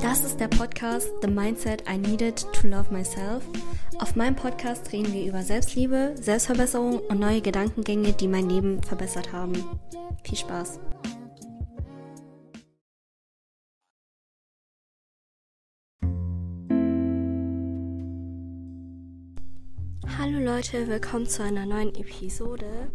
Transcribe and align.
Das 0.00 0.24
ist 0.24 0.40
der 0.40 0.48
Podcast 0.48 1.10
The 1.20 1.28
Mindset 1.28 1.84
I 1.86 1.98
Needed 1.98 2.46
to 2.54 2.66
Love 2.66 2.90
Myself. 2.90 3.44
Auf 3.98 4.16
meinem 4.16 4.34
Podcast 4.34 4.90
reden 4.90 5.12
wir 5.12 5.26
über 5.26 5.42
Selbstliebe, 5.42 6.14
Selbstverbesserung 6.18 7.00
und 7.00 7.20
neue 7.20 7.42
Gedankengänge, 7.42 8.14
die 8.14 8.26
mein 8.26 8.48
Leben 8.48 8.82
verbessert 8.82 9.30
haben. 9.34 9.52
Viel 10.24 10.38
Spaß! 10.38 10.80
Hallo 20.18 20.38
Leute, 20.38 20.88
willkommen 20.88 21.26
zu 21.26 21.42
einer 21.42 21.66
neuen 21.66 21.94
Episode. 21.94 22.90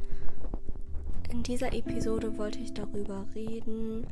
In 1.36 1.44
dieser 1.44 1.74
Episode 1.74 2.38
wollte 2.38 2.60
ich 2.60 2.74
darüber 2.74 3.26
reden, 3.36 4.08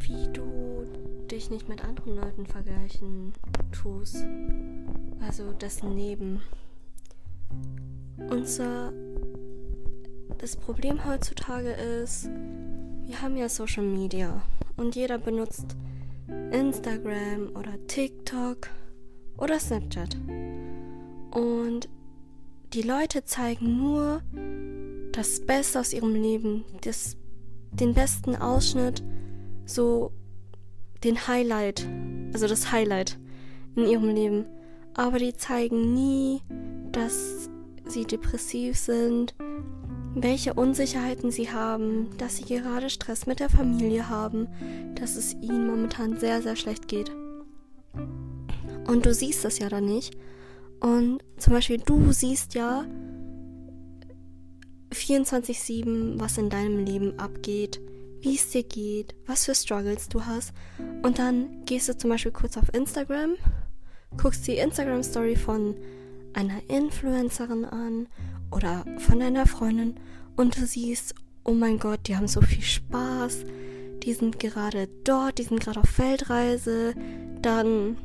wie 0.00 0.30
du 0.30 0.84
dich 1.30 1.48
nicht 1.48 1.66
mit 1.66 1.82
anderen 1.82 2.14
Leuten 2.14 2.44
vergleichen 2.44 3.32
tust. 3.72 4.22
Also 5.18 5.52
dessen 5.52 5.96
Leben. 5.96 6.42
Und 8.18 8.46
zwar, 8.46 8.92
das 10.36 10.56
Problem 10.56 11.06
heutzutage 11.06 11.70
ist, 11.70 12.26
wir 13.06 13.22
haben 13.22 13.38
ja 13.38 13.48
Social 13.48 13.84
Media 13.84 14.42
und 14.76 14.94
jeder 14.94 15.16
benutzt 15.16 15.74
Instagram 16.52 17.48
oder 17.54 17.74
TikTok 17.86 18.68
oder 19.38 19.58
Snapchat. 19.58 20.18
Und 21.30 21.88
die 22.74 22.82
Leute 22.82 23.24
zeigen 23.24 23.78
nur 23.78 24.20
das 25.16 25.40
Beste 25.40 25.80
aus 25.80 25.94
ihrem 25.94 26.14
Leben, 26.14 26.64
das, 26.82 27.16
den 27.72 27.94
besten 27.94 28.36
Ausschnitt, 28.36 29.02
so 29.64 30.12
den 31.04 31.26
Highlight, 31.26 31.86
also 32.34 32.46
das 32.46 32.70
Highlight 32.70 33.18
in 33.76 33.86
ihrem 33.86 34.14
Leben. 34.14 34.44
Aber 34.94 35.18
die 35.18 35.34
zeigen 35.34 35.94
nie, 35.94 36.42
dass 36.92 37.48
sie 37.86 38.04
depressiv 38.04 38.76
sind, 38.76 39.34
welche 40.14 40.54
Unsicherheiten 40.54 41.30
sie 41.30 41.50
haben, 41.50 42.08
dass 42.18 42.36
sie 42.36 42.44
gerade 42.44 42.90
Stress 42.90 43.26
mit 43.26 43.40
der 43.40 43.50
Familie 43.50 44.08
haben, 44.08 44.48
dass 44.96 45.16
es 45.16 45.34
ihnen 45.34 45.66
momentan 45.66 46.18
sehr, 46.18 46.42
sehr 46.42 46.56
schlecht 46.56 46.88
geht. 46.88 47.10
Und 48.86 49.06
du 49.06 49.14
siehst 49.14 49.44
das 49.44 49.58
ja 49.58 49.68
dann 49.68 49.86
nicht. 49.86 50.16
Und 50.80 51.20
zum 51.38 51.54
Beispiel 51.54 51.78
du 51.78 52.12
siehst 52.12 52.54
ja 52.54 52.84
24-7, 55.06 56.18
was 56.18 56.38
in 56.38 56.50
deinem 56.50 56.84
Leben 56.84 57.18
abgeht 57.18 57.80
wie 58.26 58.34
es 58.34 58.50
dir 58.50 58.64
geht, 58.64 59.14
was 59.26 59.44
für 59.44 59.54
Struggles 59.54 60.08
du 60.08 60.24
hast. 60.24 60.52
Und 61.02 61.18
dann 61.18 61.64
gehst 61.64 61.88
du 61.88 61.96
zum 61.96 62.10
Beispiel 62.10 62.32
kurz 62.32 62.56
auf 62.56 62.74
Instagram, 62.74 63.36
guckst 64.16 64.46
die 64.46 64.56
Instagram-Story 64.56 65.36
von 65.36 65.76
einer 66.32 66.60
Influencerin 66.68 67.64
an 67.64 68.08
oder 68.50 68.84
von 68.98 69.20
deiner 69.20 69.46
Freundin 69.46 69.94
und 70.36 70.56
du 70.56 70.66
siehst, 70.66 71.14
oh 71.44 71.52
mein 71.52 71.78
Gott, 71.78 72.00
die 72.06 72.16
haben 72.16 72.28
so 72.28 72.40
viel 72.40 72.62
Spaß, 72.62 73.44
die 74.02 74.12
sind 74.12 74.38
gerade 74.40 74.88
dort, 75.04 75.38
die 75.38 75.44
sind 75.44 75.60
gerade 75.60 75.80
auf 75.80 75.98
Weltreise, 75.98 76.94
dann 77.40 77.96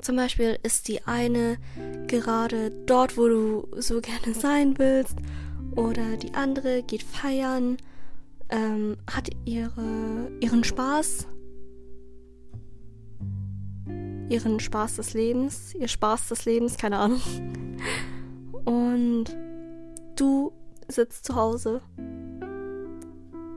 zum 0.00 0.16
Beispiel 0.16 0.58
ist 0.62 0.88
die 0.88 1.04
eine 1.04 1.58
gerade 2.06 2.70
dort, 2.86 3.16
wo 3.16 3.28
du 3.28 3.68
so 3.76 4.00
gerne 4.00 4.34
sein 4.34 4.78
willst, 4.78 5.16
oder 5.76 6.16
die 6.16 6.34
andere 6.34 6.82
geht 6.82 7.02
feiern 7.02 7.76
ähm, 8.52 8.96
hat 9.10 9.30
ihre, 9.46 10.30
ihren 10.40 10.62
Spaß, 10.62 11.26
ihren 14.28 14.60
Spaß 14.60 14.96
des 14.96 15.14
Lebens, 15.14 15.74
ihr 15.74 15.88
Spaß 15.88 16.28
des 16.28 16.44
Lebens, 16.44 16.76
keine 16.76 16.98
Ahnung. 16.98 17.20
Und 18.64 19.24
du 20.16 20.52
sitzt 20.88 21.24
zu 21.24 21.34
Hause 21.34 21.80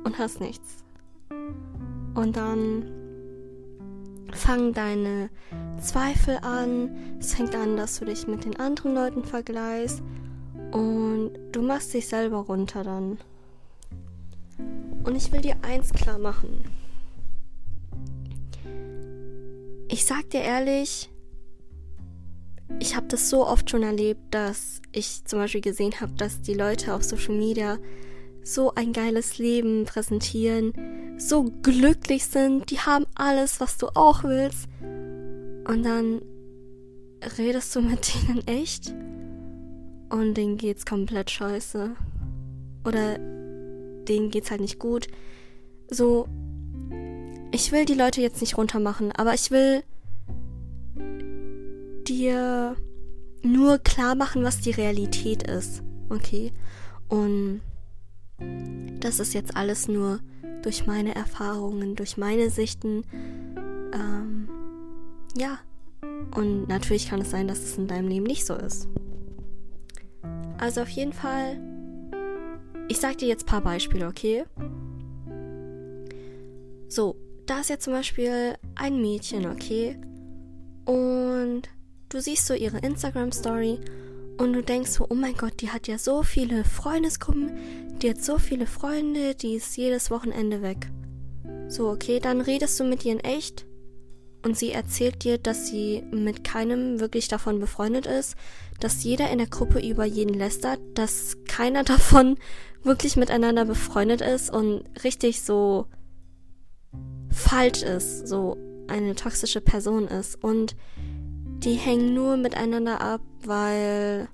und 0.03 0.17
hast 0.17 0.39
nichts. 0.39 0.83
Und 2.15 2.37
dann 2.37 2.85
fangen 4.31 4.73
deine 4.73 5.29
Zweifel 5.79 6.37
an. 6.41 6.89
Es 7.19 7.35
fängt 7.35 7.55
an, 7.55 7.77
dass 7.77 7.99
du 7.99 8.05
dich 8.05 8.25
mit 8.25 8.45
den 8.45 8.55
anderen 8.59 8.95
Leuten 8.95 9.23
vergleichst. 9.23 10.01
Und 10.75 11.31
du 11.53 11.61
machst 11.61 11.93
dich 11.93 12.05
selber 12.05 12.39
runter 12.39 12.83
dann. 12.83 13.17
Und 15.05 15.15
ich 15.15 15.31
will 15.31 15.39
dir 15.39 15.55
eins 15.61 15.93
klar 15.93 16.19
machen. 16.19 16.65
Ich 19.87 20.03
sag 20.03 20.29
dir 20.31 20.41
ehrlich, 20.41 21.09
ich 22.79 22.97
habe 22.97 23.07
das 23.07 23.29
so 23.29 23.47
oft 23.47 23.69
schon 23.69 23.83
erlebt, 23.83 24.19
dass 24.31 24.81
ich 24.91 25.23
zum 25.23 25.39
Beispiel 25.39 25.61
gesehen 25.61 26.01
habe, 26.01 26.11
dass 26.17 26.41
die 26.41 26.55
Leute 26.55 26.93
auf 26.93 27.05
Social 27.05 27.37
Media 27.37 27.77
so 28.43 28.75
ein 28.75 28.91
geiles 28.91 29.37
Leben 29.37 29.85
präsentieren, 29.85 30.73
so 31.17 31.53
glücklich 31.61 32.25
sind, 32.25 32.69
die 32.69 32.79
haben 32.79 33.05
alles, 33.15 33.61
was 33.61 33.77
du 33.77 33.87
auch 33.95 34.25
willst. 34.25 34.67
Und 34.81 35.83
dann 35.83 36.21
redest 37.37 37.73
du 37.77 37.81
mit 37.81 38.11
denen 38.27 38.45
echt 38.45 38.93
und 40.09 40.35
denen 40.35 40.57
geht's 40.57 40.85
komplett 40.85 41.31
scheiße. 41.31 41.91
Oder 42.85 43.17
denen 44.05 44.29
geht's 44.29 44.51
halt 44.51 44.61
nicht 44.61 44.79
gut. 44.79 45.07
So, 45.89 46.27
ich 47.51 47.71
will 47.71 47.85
die 47.85 47.93
Leute 47.93 48.21
jetzt 48.21 48.41
nicht 48.41 48.57
runtermachen, 48.57 49.11
aber 49.11 49.33
ich 49.33 49.51
will 49.51 49.83
dir 52.07 52.75
nur 53.41 53.77
klar 53.79 54.15
machen, 54.15 54.43
was 54.43 54.59
die 54.59 54.71
Realität 54.71 55.43
ist. 55.43 55.83
Okay? 56.09 56.51
Und 57.07 57.61
das 58.99 59.19
ist 59.19 59.33
jetzt 59.33 59.55
alles 59.55 59.87
nur 59.87 60.19
durch 60.63 60.87
meine 60.87 61.15
Erfahrungen, 61.15 61.95
durch 61.95 62.17
meine 62.17 62.49
Sichten. 62.49 63.03
Ähm, 63.93 64.49
ja. 65.37 65.59
Und 66.35 66.67
natürlich 66.67 67.09
kann 67.09 67.21
es 67.21 67.31
sein, 67.31 67.47
dass 67.47 67.59
es 67.59 67.77
in 67.77 67.87
deinem 67.87 68.07
Leben 68.07 68.25
nicht 68.25 68.45
so 68.45 68.55
ist. 68.55 68.87
Also 70.57 70.81
auf 70.81 70.89
jeden 70.89 71.13
Fall 71.13 71.59
ich 72.87 72.99
sag 72.99 73.17
dir 73.17 73.27
jetzt 73.27 73.43
ein 73.43 73.47
paar 73.47 73.61
Beispiele, 73.61 74.07
okay? 74.07 74.45
So, 76.87 77.15
da 77.45 77.61
ist 77.61 77.69
jetzt 77.69 77.83
zum 77.85 77.93
Beispiel 77.93 78.55
ein 78.75 79.01
Mädchen, 79.01 79.47
okay? 79.47 79.97
Und 80.85 81.63
du 82.09 82.21
siehst 82.21 82.45
so 82.45 82.53
ihre 82.53 82.77
Instagram-Story 82.77 83.79
und 84.37 84.53
du 84.53 84.61
denkst 84.61 84.91
so, 84.91 85.07
oh 85.09 85.15
mein 85.15 85.35
Gott, 85.35 85.61
die 85.61 85.71
hat 85.71 85.87
ja 85.87 85.97
so 85.97 86.21
viele 86.21 86.63
Freundesgruppen, 86.63 87.51
die 88.01 88.09
hat 88.09 88.23
so 88.23 88.37
viele 88.37 88.67
Freunde, 88.67 89.33
die 89.33 89.55
ist 89.55 89.75
jedes 89.77 90.11
Wochenende 90.11 90.61
weg. 90.61 90.87
So, 91.67 91.89
okay, 91.89 92.19
dann 92.19 92.41
redest 92.41 92.79
du 92.79 92.83
mit 92.83 93.03
ihr 93.03 93.13
in 93.13 93.19
echt 93.19 93.65
und 94.43 94.55
sie 94.55 94.71
erzählt 94.71 95.23
dir, 95.23 95.39
dass 95.39 95.67
sie 95.67 96.03
mit 96.11 96.43
keinem 96.43 96.99
wirklich 96.99 97.27
davon 97.27 97.59
befreundet 97.59 98.05
ist, 98.05 98.35
dass 98.79 99.03
jeder 99.03 99.29
in 99.31 99.37
der 99.37 99.47
Gruppe 99.47 99.79
über 99.79 100.05
jeden 100.05 100.33
lästert, 100.33 100.79
dass 100.93 101.37
keiner 101.47 101.83
davon 101.85 102.37
wirklich 102.83 103.15
miteinander 103.15 103.65
befreundet 103.65 104.21
ist 104.21 104.51
und 104.51 104.83
richtig 105.03 105.41
so 105.41 105.87
falsch 107.31 107.81
ist, 107.81 108.27
so 108.27 108.57
eine 108.87 109.15
toxische 109.15 109.61
Person 109.61 110.07
ist 110.07 110.41
und 110.43 110.75
die 111.63 111.73
hängen 111.73 112.13
nur 112.13 112.37
miteinander 112.37 113.01
ab, 113.01 113.21
weil 113.43 114.27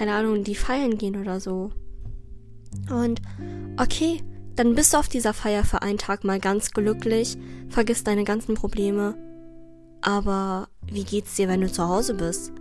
keine 0.00 0.14
Ahnung, 0.14 0.44
die 0.44 0.54
feiern 0.54 0.96
gehen 0.96 1.20
oder 1.20 1.40
so. 1.40 1.72
Und 2.90 3.20
okay, 3.76 4.22
dann 4.56 4.74
bist 4.74 4.94
du 4.94 4.96
auf 4.96 5.08
dieser 5.08 5.34
Feier 5.34 5.62
für 5.62 5.82
einen 5.82 5.98
Tag 5.98 6.24
mal 6.24 6.40
ganz 6.40 6.70
glücklich, 6.70 7.36
vergisst 7.68 8.06
deine 8.06 8.24
ganzen 8.24 8.54
Probleme. 8.54 9.14
Aber 10.00 10.68
wie 10.90 11.04
geht's 11.04 11.36
dir, 11.36 11.48
wenn 11.48 11.60
du 11.60 11.70
zu 11.70 11.88
Hause 11.88 12.14
bist? 12.14 12.52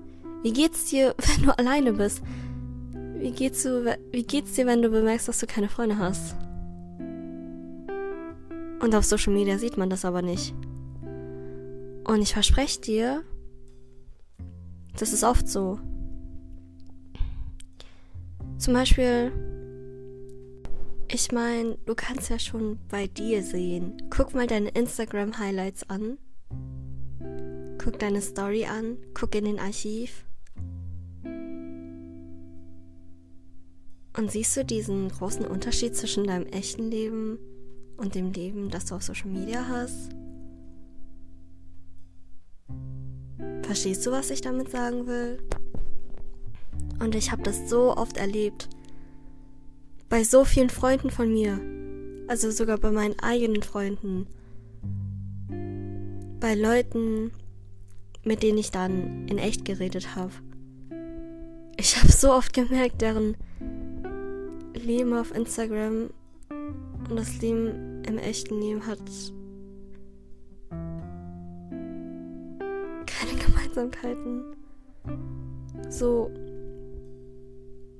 Wie 0.43 0.53
geht's 0.53 0.85
dir, 0.85 1.15
wenn 1.27 1.43
du 1.45 1.57
alleine 1.57 1.93
bist? 1.93 2.21
Wie 3.15 3.31
geht's, 3.31 3.63
du, 3.63 3.97
wie 4.11 4.23
geht's 4.23 4.53
dir, 4.53 4.65
wenn 4.65 4.81
du 4.81 4.89
bemerkst, 4.89 5.27
dass 5.27 5.39
du 5.39 5.47
keine 5.47 5.67
Freunde 5.69 5.97
hast? 5.97 6.35
Und 8.81 8.95
auf 8.95 9.03
Social 9.03 9.33
Media 9.33 9.57
sieht 9.57 9.77
man 9.77 9.89
das 9.89 10.05
aber 10.05 10.21
nicht. 10.21 10.53
Und 12.05 12.21
ich 12.21 12.33
verspreche 12.33 12.79
dir, 12.79 13.23
das 14.97 15.11
ist 15.11 15.23
oft 15.23 15.49
so. 15.49 15.79
Zum 18.57 18.73
Beispiel, 18.73 19.31
ich 21.11 21.31
meine, 21.31 21.77
du 21.85 21.95
kannst 21.95 22.29
ja 22.29 22.39
schon 22.39 22.79
bei 22.89 23.07
dir 23.07 23.43
sehen. 23.43 23.97
Guck 24.09 24.33
mal 24.33 24.47
deine 24.47 24.69
Instagram-Highlights 24.69 25.89
an. 25.89 26.17
Guck 27.89 27.97
deine 27.97 28.21
Story 28.21 28.65
an. 28.65 28.97
Guck 29.15 29.33
in 29.33 29.45
den 29.45 29.57
Archiv. 29.57 30.23
Und 34.15 34.29
siehst 34.29 34.55
du 34.55 34.63
diesen 34.63 35.09
großen 35.09 35.43
Unterschied 35.43 35.95
zwischen 35.95 36.27
deinem 36.27 36.45
echten 36.45 36.91
Leben 36.91 37.39
und 37.97 38.13
dem 38.13 38.31
Leben, 38.31 38.69
das 38.69 38.85
du 38.85 38.93
auf 38.93 39.01
Social 39.01 39.31
Media 39.31 39.67
hast? 39.67 40.11
Verstehst 43.63 44.05
du, 44.05 44.11
was 44.11 44.29
ich 44.29 44.41
damit 44.41 44.69
sagen 44.69 45.07
will? 45.07 45.39
Und 46.99 47.15
ich 47.15 47.31
habe 47.31 47.41
das 47.41 47.71
so 47.71 47.97
oft 47.97 48.17
erlebt. 48.17 48.69
Bei 50.09 50.23
so 50.23 50.45
vielen 50.45 50.69
Freunden 50.69 51.09
von 51.09 51.33
mir. 51.33 51.59
Also 52.27 52.51
sogar 52.51 52.77
bei 52.77 52.91
meinen 52.91 53.17
eigenen 53.17 53.63
Freunden. 53.63 54.27
Bei 56.39 56.53
Leuten, 56.53 57.31
mit 58.29 58.43
denen 58.43 58.59
ich 58.59 58.69
dann 58.69 59.27
in 59.27 59.39
echt 59.39 59.65
geredet 59.65 60.15
habe. 60.15 60.31
Ich 61.77 61.97
habe 61.97 62.11
so 62.11 62.31
oft 62.31 62.53
gemerkt, 62.53 63.01
deren 63.01 63.35
Leben 64.75 65.15
auf 65.15 65.33
Instagram 65.33 66.11
und 67.09 67.15
das 67.15 67.41
Leben 67.41 68.03
im 68.07 68.19
echten 68.19 68.61
Leben 68.61 68.85
hat 68.85 68.99
keine 73.07 73.33
Gemeinsamkeiten. 73.43 74.43
So, 75.89 76.29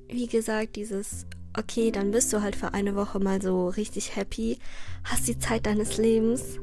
wie 0.06 0.28
gesagt, 0.28 0.76
dieses, 0.76 1.26
okay, 1.58 1.90
dann 1.90 2.12
bist 2.12 2.32
du 2.32 2.40
halt 2.40 2.54
für 2.54 2.72
eine 2.72 2.94
Woche 2.94 3.18
mal 3.18 3.42
so 3.42 3.68
richtig 3.68 4.14
happy, 4.14 4.58
hast 5.02 5.26
die 5.26 5.40
Zeit 5.40 5.66
deines 5.66 5.96
Lebens 5.98 6.60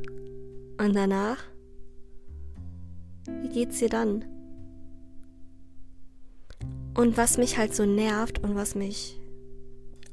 und 0.79 0.95
danach, 0.95 1.39
wie 3.41 3.49
geht's 3.49 3.79
dir 3.79 3.89
dann? 3.89 4.25
Und 6.95 7.17
was 7.17 7.37
mich 7.37 7.57
halt 7.57 7.75
so 7.75 7.85
nervt 7.85 8.39
und 8.43 8.55
was 8.55 8.73
mich 8.73 9.19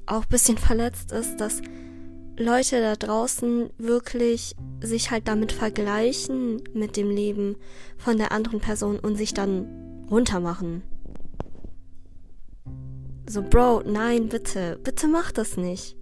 auch 0.06 0.22
ein 0.22 0.28
bisschen 0.28 0.58
verletzt 0.58 1.12
ist, 1.12 1.40
dass 1.40 1.62
Leute 2.37 2.81
da 2.81 2.96
draußen 2.96 3.70
wirklich 3.78 4.56
sich 4.82 5.11
halt 5.11 5.28
damit 5.28 5.52
vergleichen 5.52 6.62
mit 6.75 6.96
dem 6.96 7.08
Leben 7.08 7.56
von 7.96 8.19
der 8.19 8.32
anderen 8.32 8.61
Person 8.61 8.99
und 8.99 9.17
sich 9.17 9.34
dann 9.34 10.06
runtermachen. 10.10 10.82
So, 13.26 13.43
Bro, 13.43 13.82
nein, 13.87 14.28
bitte, 14.28 14.78
bitte 14.82 15.08
mach 15.08 15.32
das 15.32 15.56
nicht. 15.56 15.96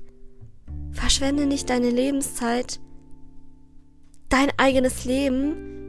Verschwende 0.91 1.47
nicht 1.47 1.70
deine 1.70 1.91
Lebenszeit, 1.91 2.81
dein 4.29 4.50
eigenes 4.56 5.05
Leben 5.05 5.81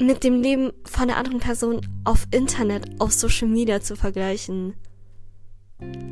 mit 0.00 0.24
dem 0.24 0.40
Leben 0.40 0.72
von 0.84 1.08
der 1.08 1.18
anderen 1.18 1.40
Person 1.40 1.80
auf 2.04 2.26
Internet, 2.30 3.00
auf 3.00 3.12
Social 3.12 3.48
Media 3.48 3.80
zu 3.80 3.96
vergleichen. 3.96 4.74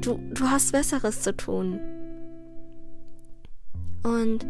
Du, 0.01 0.19
du 0.35 0.45
hast 0.45 0.73
Besseres 0.73 1.23
zu 1.23 1.37
tun. 1.37 1.81
Und 4.03 4.47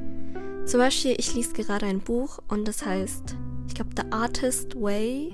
zum 0.65 0.81
Beispiel, 0.81 1.15
ich 1.19 1.35
lese 1.35 1.53
gerade 1.53 1.87
ein 1.87 2.01
Buch 2.01 2.41
und 2.49 2.69
das 2.69 2.85
heißt, 2.85 3.37
ich 3.67 3.75
glaube, 3.75 3.91
The 3.97 4.13
Artist 4.13 4.81
Way. 4.81 5.33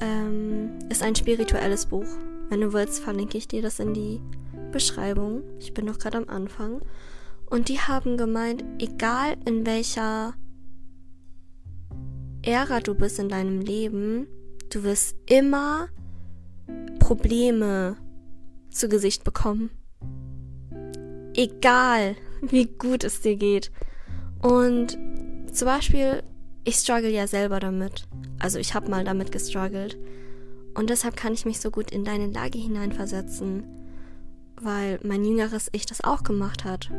Ähm, 0.00 0.78
ist 0.90 1.02
ein 1.02 1.14
spirituelles 1.14 1.86
Buch. 1.86 2.06
Wenn 2.48 2.60
du 2.60 2.72
willst, 2.72 3.00
verlinke 3.00 3.38
ich 3.38 3.48
dir 3.48 3.62
das 3.62 3.80
in 3.80 3.94
die 3.94 4.20
Beschreibung. 4.72 5.42
Ich 5.58 5.72
bin 5.72 5.86
noch 5.86 5.98
gerade 5.98 6.18
am 6.18 6.28
Anfang. 6.28 6.80
Und 7.48 7.68
die 7.68 7.80
haben 7.80 8.16
gemeint, 8.16 8.64
egal 8.78 9.36
in 9.46 9.64
welcher 9.64 10.34
Ära 12.46 12.78
du 12.78 12.94
bist 12.94 13.18
in 13.18 13.28
deinem 13.28 13.60
Leben, 13.60 14.28
du 14.70 14.84
wirst 14.84 15.16
immer 15.28 15.88
Probleme 17.00 17.96
zu 18.70 18.88
Gesicht 18.88 19.24
bekommen. 19.24 19.70
Egal, 21.34 22.14
wie 22.42 22.66
gut 22.66 23.02
es 23.02 23.20
dir 23.20 23.34
geht. 23.34 23.72
Und 24.42 24.96
zum 25.52 25.66
Beispiel, 25.66 26.22
ich 26.62 26.76
struggle 26.76 27.10
ja 27.10 27.26
selber 27.26 27.58
damit. 27.58 28.06
Also 28.38 28.60
ich 28.60 28.74
habe 28.74 28.90
mal 28.90 29.02
damit 29.02 29.32
gestruggelt. 29.32 29.98
Und 30.74 30.88
deshalb 30.88 31.16
kann 31.16 31.32
ich 31.32 31.46
mich 31.46 31.60
so 31.60 31.72
gut 31.72 31.90
in 31.90 32.04
deine 32.04 32.28
Lage 32.28 32.58
hineinversetzen, 32.58 33.64
weil 34.60 35.00
mein 35.02 35.24
jüngeres 35.24 35.68
Ich 35.72 35.84
das 35.84 36.04
auch 36.04 36.22
gemacht 36.22 36.64
hat. 36.64 36.90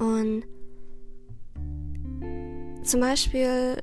Und 0.00 0.42
zum 2.88 3.00
Beispiel 3.00 3.82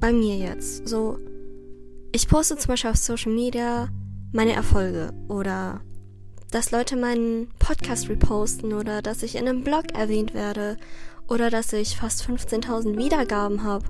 bei 0.00 0.12
mir 0.12 0.36
jetzt, 0.36 0.88
so, 0.88 1.18
ich 2.12 2.28
poste 2.28 2.56
zum 2.56 2.68
Beispiel 2.68 2.90
auf 2.90 2.96
Social 2.96 3.32
Media 3.32 3.88
meine 4.32 4.52
Erfolge 4.52 5.12
oder 5.28 5.80
dass 6.50 6.70
Leute 6.70 6.96
meinen 6.96 7.48
Podcast 7.58 8.08
reposten 8.08 8.72
oder 8.72 9.02
dass 9.02 9.22
ich 9.22 9.36
in 9.36 9.46
einem 9.46 9.62
Blog 9.62 9.92
erwähnt 9.94 10.34
werde 10.34 10.76
oder 11.28 11.50
dass 11.50 11.72
ich 11.72 11.96
fast 11.96 12.24
15.000 12.24 12.96
Wiedergaben 12.96 13.62
habe. 13.62 13.86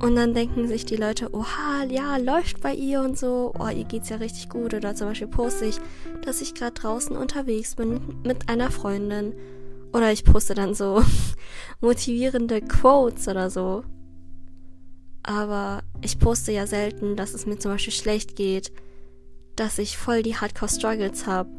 Und 0.00 0.14
dann 0.14 0.32
denken 0.32 0.68
sich 0.68 0.86
die 0.86 0.96
Leute, 0.96 1.34
oha, 1.34 1.84
ja, 1.88 2.16
läuft 2.18 2.60
bei 2.60 2.72
ihr 2.72 3.00
und 3.00 3.18
so, 3.18 3.52
oh, 3.58 3.68
ihr 3.68 3.84
geht's 3.84 4.10
ja 4.10 4.16
richtig 4.16 4.48
gut. 4.48 4.72
Oder 4.72 4.94
zum 4.94 5.08
Beispiel 5.08 5.26
poste 5.26 5.64
ich, 5.64 5.80
dass 6.22 6.40
ich 6.40 6.54
gerade 6.54 6.74
draußen 6.74 7.16
unterwegs 7.16 7.74
bin 7.74 8.00
mit 8.24 8.48
einer 8.48 8.70
Freundin. 8.70 9.34
Oder 9.92 10.12
ich 10.12 10.24
poste 10.24 10.54
dann 10.54 10.74
so 10.74 11.02
motivierende 11.80 12.60
Quotes 12.60 13.28
oder 13.28 13.50
so. 13.50 13.84
Aber 15.22 15.82
ich 16.00 16.18
poste 16.18 16.52
ja 16.52 16.66
selten, 16.66 17.16
dass 17.16 17.34
es 17.34 17.46
mir 17.46 17.58
zum 17.58 17.72
Beispiel 17.72 17.92
schlecht 17.92 18.36
geht, 18.36 18.72
dass 19.56 19.78
ich 19.78 19.98
voll 19.98 20.22
die 20.22 20.36
Hardcore-Struggles 20.36 21.26
habe, 21.26 21.50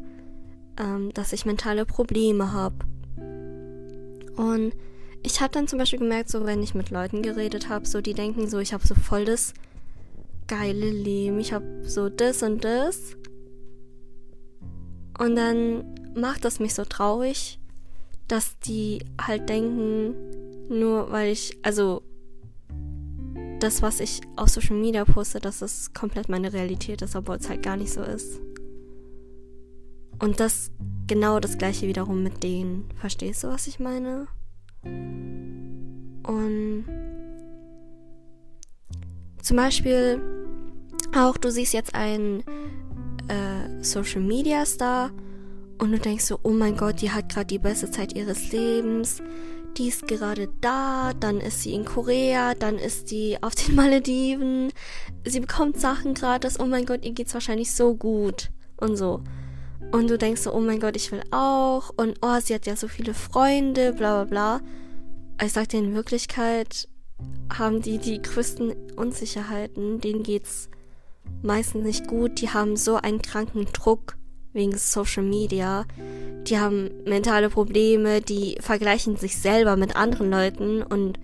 ähm, 0.78 1.12
dass 1.14 1.32
ich 1.32 1.44
mentale 1.44 1.84
Probleme 1.84 2.52
habe. 2.52 2.76
Und 4.36 4.72
ich 5.22 5.40
habe 5.40 5.52
dann 5.52 5.68
zum 5.68 5.78
Beispiel 5.78 5.98
gemerkt, 5.98 6.30
so 6.30 6.46
wenn 6.46 6.62
ich 6.62 6.74
mit 6.74 6.90
Leuten 6.90 7.22
geredet 7.22 7.68
habe, 7.68 7.86
so 7.86 8.00
die 8.00 8.14
denken 8.14 8.48
so, 8.48 8.58
ich 8.58 8.72
habe 8.72 8.86
so 8.86 8.94
voll 8.94 9.24
das 9.24 9.52
geile 10.48 10.90
Leben, 10.90 11.38
ich 11.38 11.52
habe 11.52 11.82
so 11.84 12.08
das 12.08 12.42
und 12.42 12.64
das. 12.64 13.16
Und 15.18 15.36
dann 15.36 15.84
macht 16.14 16.44
das 16.44 16.58
mich 16.58 16.74
so 16.74 16.84
traurig, 16.84 17.59
dass 18.30 18.58
die 18.60 19.04
halt 19.20 19.48
denken, 19.48 20.14
nur 20.68 21.10
weil 21.10 21.32
ich, 21.32 21.58
also 21.62 22.02
das, 23.58 23.82
was 23.82 24.00
ich 24.00 24.20
auf 24.36 24.48
Social 24.48 24.76
Media 24.76 25.04
poste, 25.04 25.40
dass 25.40 25.62
es 25.62 25.92
komplett 25.92 26.28
meine 26.28 26.52
Realität 26.52 27.02
ist, 27.02 27.16
obwohl 27.16 27.36
es 27.36 27.48
halt 27.48 27.62
gar 27.62 27.76
nicht 27.76 27.92
so 27.92 28.02
ist. 28.02 28.40
Und 30.20 30.38
das 30.38 30.70
genau 31.08 31.40
das 31.40 31.58
gleiche 31.58 31.88
wiederum 31.88 32.22
mit 32.22 32.44
denen. 32.44 32.88
Verstehst 33.00 33.42
du, 33.42 33.48
was 33.48 33.66
ich 33.66 33.80
meine? 33.80 34.28
Und 34.84 36.84
zum 39.42 39.56
Beispiel 39.56 40.20
auch, 41.16 41.36
du 41.36 41.50
siehst 41.50 41.72
jetzt 41.72 41.96
einen 41.96 42.44
äh, 43.26 43.82
Social 43.82 44.20
Media 44.20 44.64
Star 44.64 45.10
und 45.80 45.92
du 45.92 45.98
denkst 45.98 46.24
so, 46.24 46.38
oh 46.42 46.50
mein 46.50 46.76
Gott, 46.76 47.00
die 47.00 47.10
hat 47.10 47.30
gerade 47.30 47.46
die 47.46 47.58
beste 47.58 47.90
Zeit 47.90 48.14
ihres 48.14 48.52
Lebens. 48.52 49.22
Die 49.78 49.88
ist 49.88 50.06
gerade 50.06 50.48
da, 50.60 51.12
dann 51.18 51.40
ist 51.40 51.62
sie 51.62 51.72
in 51.72 51.84
Korea, 51.84 52.54
dann 52.54 52.76
ist 52.76 53.08
sie 53.08 53.38
auf 53.40 53.54
den 53.54 53.74
Malediven, 53.76 54.72
sie 55.24 55.40
bekommt 55.40 55.80
Sachen 55.80 56.12
gratis, 56.12 56.60
oh 56.60 56.66
mein 56.66 56.84
Gott, 56.84 57.04
ihr 57.04 57.12
geht's 57.12 57.34
wahrscheinlich 57.34 57.72
so 57.72 57.94
gut. 57.94 58.50
Und 58.76 58.96
so. 58.96 59.22
Und 59.92 60.10
du 60.10 60.18
denkst 60.18 60.42
so, 60.42 60.52
oh 60.52 60.60
mein 60.60 60.80
Gott, 60.80 60.96
ich 60.96 61.12
will 61.12 61.22
auch. 61.30 61.90
Und 61.96 62.18
oh, 62.22 62.38
sie 62.42 62.54
hat 62.54 62.66
ja 62.66 62.76
so 62.76 62.88
viele 62.88 63.14
Freunde, 63.14 63.92
bla 63.92 64.24
bla 64.24 64.58
bla. 64.58 65.44
Ich 65.44 65.52
sag 65.52 65.68
dir, 65.68 65.78
in 65.78 65.94
Wirklichkeit 65.94 66.88
haben 67.52 67.80
die 67.80 67.98
die 67.98 68.20
größten 68.20 68.74
Unsicherheiten, 68.96 70.00
denen 70.00 70.22
geht's 70.22 70.68
meistens 71.42 71.84
nicht 71.84 72.06
gut, 72.06 72.40
die 72.40 72.50
haben 72.50 72.76
so 72.76 72.96
einen 72.96 73.22
kranken 73.22 73.66
Druck 73.72 74.16
wegen 74.52 74.76
Social 74.76 75.22
Media, 75.22 75.84
die 76.46 76.58
haben 76.58 76.90
mentale 77.04 77.50
Probleme, 77.50 78.20
die 78.20 78.56
vergleichen 78.60 79.16
sich 79.16 79.36
selber 79.38 79.76
mit 79.76 79.96
anderen 79.96 80.30
Leuten. 80.30 80.82
Und 80.82 81.18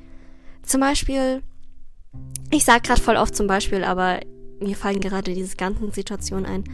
zum 0.62 0.80
Beispiel, 0.80 1.42
ich 2.50 2.64
sag 2.64 2.84
gerade 2.84 3.00
voll 3.00 3.16
oft 3.16 3.34
zum 3.34 3.46
Beispiel, 3.46 3.84
aber 3.84 4.20
mir 4.60 4.76
fallen 4.76 5.00
gerade 5.00 5.34
diese 5.34 5.56
ganzen 5.56 5.92
Situationen 5.92 6.46
ein. 6.46 6.64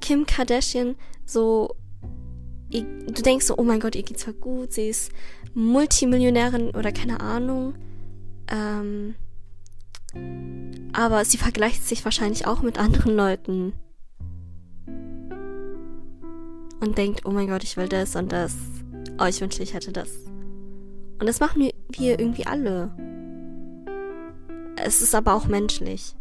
Kim 0.00 0.26
Kardashian, 0.26 0.96
so, 1.24 1.74
du 2.70 3.22
denkst 3.22 3.46
so, 3.46 3.56
oh 3.56 3.64
mein 3.64 3.80
Gott, 3.80 3.96
ihr 3.96 4.02
geht's 4.02 4.22
zwar 4.22 4.34
gut, 4.34 4.72
sie 4.72 4.88
ist 4.88 5.10
Multimillionärin 5.54 6.70
oder 6.70 6.92
keine 6.92 7.20
Ahnung, 7.20 7.74
ähm, 8.48 9.14
aber 10.92 11.24
sie 11.24 11.36
vergleicht 11.36 11.86
sich 11.86 12.04
wahrscheinlich 12.04 12.46
auch 12.46 12.62
mit 12.62 12.78
anderen 12.78 13.16
Leuten 13.16 13.72
und 16.80 16.98
denkt, 16.98 17.22
oh 17.24 17.30
mein 17.30 17.48
Gott, 17.48 17.64
ich 17.64 17.76
will 17.76 17.88
das 17.88 18.16
und 18.16 18.32
das. 18.32 18.54
Oh, 19.20 19.24
ich 19.24 19.40
wünschte, 19.40 19.62
ich 19.62 19.74
hätte 19.74 19.92
das. 19.92 20.10
Und 21.18 21.26
das 21.26 21.40
machen 21.40 21.68
wir 21.90 22.20
irgendwie 22.20 22.46
alle. 22.46 22.90
es 24.76 25.02
ist 25.02 25.14
aber 25.14 25.34
auch 25.34 25.46
menschlich. 25.46 26.14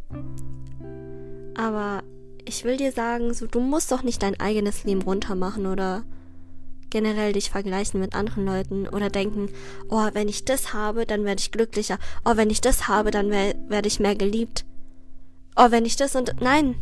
Aber 1.56 2.04
ich 2.46 2.64
will 2.64 2.78
dir 2.78 2.92
sagen, 2.92 3.34
so 3.34 3.46
du 3.46 3.60
musst 3.60 3.92
doch 3.92 4.04
nicht 4.04 4.24
dein 4.24 4.40
eigenes 4.40 4.84
Leben 4.84 5.02
runtermachen 5.02 5.68
oder 5.68 6.04
generell 6.90 7.34
dich 7.34 7.50
vergleichen 7.50 8.00
mit 8.00 8.16
anderen 8.16 8.46
Leuten 8.46 8.88
oder 8.88 9.10
denken, 9.10 9.50
oh, 9.90 10.08
wenn 10.14 10.30
ich 10.30 10.46
das 10.46 10.74
habe, 10.74 11.06
dann 11.06 11.26
werde 11.26 11.42
ich 11.42 11.52
glücklicher. 11.52 12.00
Oh, 12.26 12.38
wenn 12.38 12.50
ich 12.50 12.62
das 12.62 12.88
habe, 12.88 13.12
dann 13.12 13.30
werde 13.30 13.88
ich 13.88 14.00
mehr 14.00 14.16
geliebt. 14.16 14.66
Oh, 15.56 15.72
wenn 15.72 15.86
ich 15.86 15.96
das 15.96 16.16
und 16.16 16.36
nein. 16.40 16.76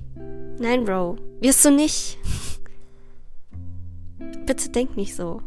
Nein, 0.59 0.85
Bro, 0.85 1.17
wirst 1.41 1.65
du 1.65 1.71
nicht. 1.71 2.17
Bitte 4.45 4.69
denk 4.69 4.95
nicht 4.95 5.15
so. 5.15 5.41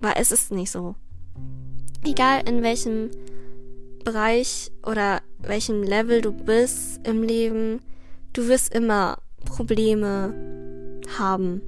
Weil 0.00 0.14
es 0.16 0.32
ist 0.32 0.50
nicht 0.50 0.70
so. 0.70 0.94
Egal 2.04 2.48
in 2.48 2.62
welchem 2.62 3.10
Bereich 4.04 4.70
oder 4.84 5.22
welchem 5.38 5.82
Level 5.82 6.20
du 6.20 6.32
bist 6.32 7.06
im 7.06 7.22
Leben, 7.22 7.80
du 8.32 8.48
wirst 8.48 8.74
immer 8.74 9.18
Probleme 9.44 10.34
haben. 11.18 11.62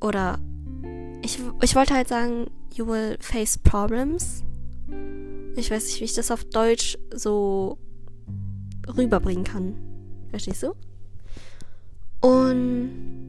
Oder 0.00 0.38
ich, 1.22 1.38
ich 1.62 1.74
wollte 1.74 1.94
halt 1.94 2.08
sagen, 2.08 2.46
you 2.74 2.86
will 2.86 3.16
face 3.20 3.56
problems. 3.56 4.42
Ich 5.56 5.70
weiß 5.70 5.86
nicht, 5.86 6.00
wie 6.00 6.04
ich 6.04 6.14
das 6.14 6.30
auf 6.30 6.44
Deutsch 6.44 6.98
so 7.12 7.78
rüberbringen 8.96 9.44
kann. 9.44 9.76
Verstehst 10.30 10.64
du? 10.64 10.74
Und 12.20 13.23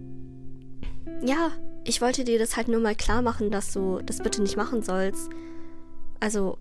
ja, 1.25 1.51
ich 1.83 2.01
wollte 2.01 2.23
dir 2.23 2.39
das 2.39 2.55
halt 2.55 2.67
nur 2.67 2.79
mal 2.79 2.95
klar 2.95 3.21
machen, 3.21 3.51
dass 3.51 3.73
du 3.73 3.99
das 4.03 4.19
bitte 4.19 4.41
nicht 4.41 4.57
machen 4.57 4.83
sollst. 4.83 5.29
Also 6.19 6.57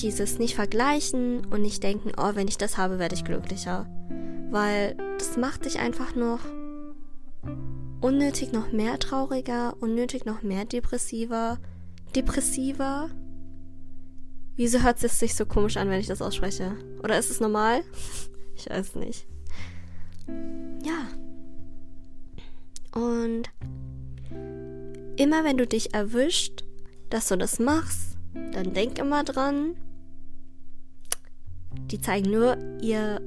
dieses 0.00 0.38
nicht 0.38 0.54
vergleichen 0.54 1.44
und 1.46 1.62
nicht 1.62 1.82
denken, 1.82 2.12
oh, 2.16 2.30
wenn 2.34 2.48
ich 2.48 2.58
das 2.58 2.78
habe, 2.78 2.98
werde 2.98 3.14
ich 3.14 3.24
glücklicher. 3.24 3.86
Weil 4.50 4.96
das 5.18 5.36
macht 5.36 5.64
dich 5.64 5.78
einfach 5.78 6.14
noch 6.14 6.40
unnötig 8.00 8.52
noch 8.52 8.70
mehr 8.72 8.98
trauriger, 8.98 9.74
unnötig 9.80 10.24
noch 10.24 10.42
mehr 10.42 10.64
depressiver, 10.64 11.58
depressiver. 12.14 13.10
Wieso 14.56 14.82
hört 14.82 15.02
es 15.02 15.18
sich 15.18 15.34
so 15.34 15.46
komisch 15.46 15.76
an, 15.76 15.88
wenn 15.88 16.00
ich 16.00 16.06
das 16.06 16.22
ausspreche? 16.22 16.76
Oder 17.02 17.18
ist 17.18 17.30
es 17.30 17.40
normal? 17.40 17.82
Ich 18.60 18.68
weiß 18.68 18.96
nicht. 18.96 19.24
Ja. 20.82 21.06
Und 22.98 23.44
immer 25.16 25.44
wenn 25.44 25.56
du 25.56 25.66
dich 25.68 25.94
erwischt, 25.94 26.64
dass 27.10 27.28
du 27.28 27.38
das 27.38 27.60
machst, 27.60 28.16
dann 28.52 28.74
denk 28.74 28.98
immer 28.98 29.22
dran, 29.22 29.76
die 31.90 32.00
zeigen 32.00 32.32
nur 32.32 32.58
ihr 32.82 33.20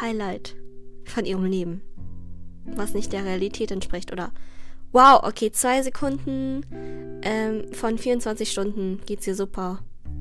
Highlight 0.00 0.56
von 1.04 1.26
ihrem 1.26 1.44
Leben, 1.44 1.82
was 2.64 2.94
nicht 2.94 3.12
der 3.12 3.26
Realität 3.26 3.70
entspricht. 3.70 4.10
Oder 4.10 4.32
wow, 4.92 5.20
okay, 5.22 5.52
zwei 5.52 5.82
Sekunden 5.82 6.64
ähm, 7.22 7.70
von 7.74 7.98
24 7.98 8.50
Stunden 8.50 9.00
geht's 9.04 9.26
ihr 9.26 9.34
super. 9.34 9.80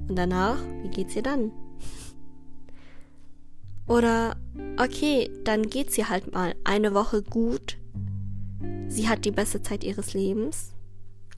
Und 0.09 0.17
danach, 0.17 0.61
wie 0.83 0.89
geht's 0.89 1.15
ihr 1.15 1.23
dann? 1.23 1.51
Oder 3.87 4.35
okay, 4.77 5.31
dann 5.45 5.63
geht's 5.63 5.97
ihr 5.97 6.09
halt 6.09 6.33
mal 6.33 6.53
eine 6.65 6.93
Woche 6.93 7.23
gut. 7.23 7.77
Sie 8.89 9.07
hat 9.07 9.23
die 9.23 9.31
beste 9.31 9.61
Zeit 9.61 9.83
ihres 9.83 10.15
Lebens. 10.15 10.73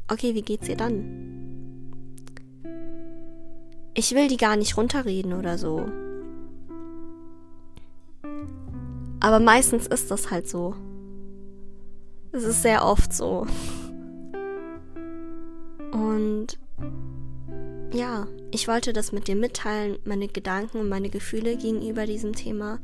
Okay, 0.07 0.33
wie 0.33 0.41
geht's 0.41 0.69
ihr 0.69 0.77
dann? 0.77 1.91
Ich 3.93 4.15
will 4.15 4.29
die 4.29 4.37
gar 4.37 4.55
nicht 4.55 4.77
runterreden 4.77 5.33
oder 5.33 5.57
so. 5.57 5.85
Aber 9.19 9.39
meistens 9.39 9.85
ist 9.85 10.09
das 10.09 10.31
halt 10.31 10.47
so. 10.47 10.75
Es 12.31 12.43
ist 12.43 12.61
sehr 12.61 12.85
oft 12.85 13.13
so. 13.13 13.45
Und 15.91 16.57
ja, 17.93 18.27
ich 18.51 18.69
wollte 18.69 18.93
das 18.93 19.11
mit 19.11 19.27
dir 19.27 19.35
mitteilen, 19.35 19.99
meine 20.05 20.29
Gedanken 20.29 20.79
und 20.79 20.87
meine 20.87 21.09
Gefühle 21.09 21.57
gegenüber 21.57 22.05
diesem 22.05 22.33
Thema, 22.33 22.79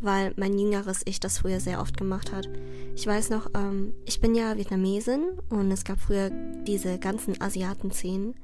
weil 0.00 0.32
mein 0.36 0.58
jüngeres 0.58 1.02
Ich 1.04 1.20
das 1.20 1.38
früher 1.38 1.60
sehr 1.60 1.80
oft 1.80 1.96
gemacht 1.96 2.32
hat. 2.32 2.48
Ich 2.94 3.06
weiß 3.06 3.30
noch, 3.30 3.50
ähm, 3.54 3.92
ich 4.04 4.20
bin 4.20 4.34
ja 4.34 4.56
Vietnamesin 4.56 5.38
und 5.50 5.70
es 5.70 5.84
gab 5.84 6.00
früher 6.00 6.30
diese 6.66 6.98
ganzen 6.98 7.40
Asiaten-Szenen. 7.40 8.34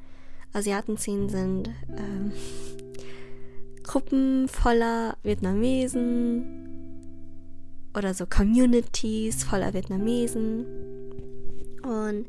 Asiaten-Szenen 0.53 1.29
sind 1.29 1.71
ähm, 1.97 2.33
Gruppen 3.83 4.49
voller 4.49 5.17
Vietnamesen, 5.23 6.65
oder 7.97 8.13
so 8.13 8.27
Communities 8.27 9.45
voller 9.45 9.73
Vietnamesen. 9.73 10.67
Und 11.83 12.27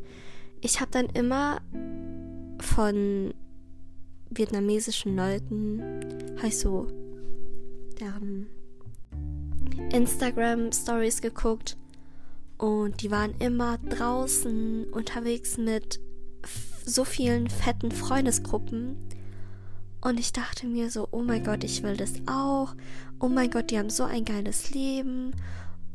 ich 0.62 0.80
habe 0.80 0.92
dann 0.92 1.08
immer 1.08 1.62
von 2.60 3.34
vietnamesischen 4.30 5.16
Leuten, 5.16 5.82
heißt 6.42 6.62
so, 6.62 6.88
deren 8.00 8.48
Instagram 9.96 10.74
Stories 10.74 11.22
geguckt 11.22 11.78
und 12.58 13.02
die 13.02 13.12
waren 13.12 13.34
immer 13.40 13.78
draußen 13.78 14.92
unterwegs 14.92 15.58
mit 15.58 16.02
so 16.86 17.06
vielen 17.06 17.50
fetten 17.50 17.92
Freundesgruppen 17.92 18.98
und 20.02 20.20
ich 20.20 20.34
dachte 20.34 20.68
mir 20.68 20.92
so, 20.92 21.08
oh 21.12 21.22
mein 21.22 21.44
Gott, 21.44 21.64
ich 21.64 21.82
will 21.82 21.98
das 21.98 22.14
auch. 22.28 22.76
Oh 23.20 23.30
mein 23.30 23.50
Gott, 23.50 23.72
die 23.72 23.80
haben 23.80 23.90
so 23.90 24.04
ein 24.04 24.24
geiles 24.24 24.72
Leben. 24.72 25.32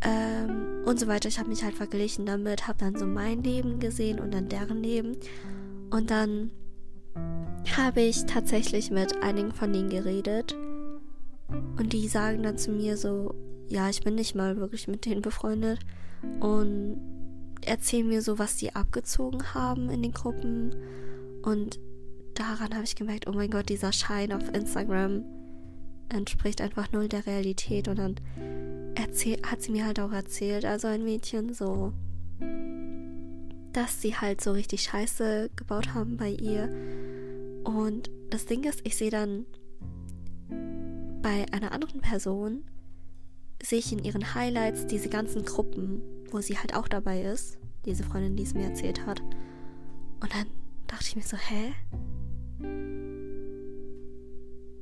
Ähm, 0.01 0.83
und 0.85 0.99
so 0.99 1.07
weiter. 1.07 1.29
Ich 1.29 1.39
habe 1.39 1.51
mich 1.51 1.63
halt 1.63 1.77
verglichen 1.77 2.27
damit, 2.27 2.67
habe 2.67 2.79
dann 2.79 2.99
so 2.99 3.07
mein 3.07 3.45
Leben 3.45 3.79
gesehen 3.79 4.19
und 4.19 4.33
dann 4.33 4.49
deren 4.49 4.83
Leben. 4.83 5.17
Und 5.91 6.11
dann 6.11 6.51
habe 7.77 8.01
ich 8.01 8.25
tatsächlich 8.25 8.91
mit 8.91 9.23
einigen 9.23 9.53
von 9.53 9.73
denen 9.73 9.91
geredet. 9.91 10.57
Und 11.79 11.93
die 11.93 12.09
sagen 12.09 12.43
dann 12.43 12.59
zu 12.59 12.73
mir 12.73 12.97
so, 12.97 13.35
ja, 13.71 13.89
ich 13.89 14.03
bin 14.03 14.17
nicht 14.17 14.35
mal 14.35 14.57
wirklich 14.57 14.89
mit 14.89 15.07
denen 15.07 15.23
befreundet. 15.23 15.79
Und 16.41 17.01
erzählen 17.63 18.07
mir 18.07 18.21
so, 18.21 18.39
was 18.39 18.57
die 18.57 18.75
abgezogen 18.75 19.55
haben 19.55 19.89
in 19.91 20.03
den 20.03 20.13
Gruppen. 20.13 20.75
Und 21.43 21.79
daran 22.35 22.75
habe 22.75 22.85
ich 22.85 22.97
gemerkt, 22.97 23.27
oh 23.27 23.33
mein 23.33 23.51
Gott, 23.51 23.69
dieser 23.69 23.93
Schein 23.93 24.33
auf 24.33 24.53
Instagram 24.53 25.25
entspricht 26.09 26.61
einfach 26.61 26.91
null 26.93 27.09
der 27.09 27.27
Realität. 27.27 27.87
Und 27.89 27.99
dann 27.99 28.17
erzähl, 28.97 29.41
hat 29.47 29.63
sie 29.63 29.71
mir 29.71 29.87
halt 29.87 30.01
auch 30.01 30.13
erzählt, 30.13 30.65
also 30.65 30.89
ein 30.89 31.05
Mädchen 31.05 31.55
so, 31.55 31.93
dass 33.73 34.03
sie 34.03 34.17
halt 34.17 34.41
so 34.41 34.53
richtig 34.53 34.83
Scheiße 34.83 35.51
gebaut 35.55 35.95
haben 35.95 36.17
bei 36.17 36.31
ihr. 36.31 36.69
Und 37.63 38.11
das 38.31 38.47
Ding 38.47 38.65
ist, 38.65 38.81
ich 38.85 38.97
sehe 38.97 39.11
dann 39.11 39.47
bei 41.23 41.47
einer 41.53 41.73
anderen 41.73 42.01
Person, 42.01 42.65
sehe 43.63 43.79
ich 43.79 43.93
in 43.93 44.03
ihren 44.03 44.35
Highlights 44.35 44.87
diese 44.87 45.09
ganzen 45.09 45.45
Gruppen, 45.45 46.03
wo 46.31 46.41
sie 46.41 46.59
halt 46.59 46.75
auch 46.75 46.89
dabei 46.89 47.23
ist, 47.23 47.59
diese 47.85 48.05
Freundin, 48.05 48.37
die 48.37 48.43
es 48.43 48.55
mir 48.55 48.65
erzählt 48.65 49.07
hat. 49.07 49.21
Und 49.21 50.35
dann 50.35 50.47
dachte 50.87 51.05
ich 51.07 51.17
mir 51.17 51.23
so, 51.23 51.37
hä? 51.37 51.73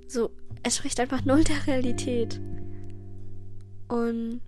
So, 0.09 0.31
es 0.63 0.77
spricht 0.77 1.01
einfach 1.01 1.25
null 1.25 1.45
der 1.45 1.67
Realität. 1.67 2.41
Und 3.89 4.41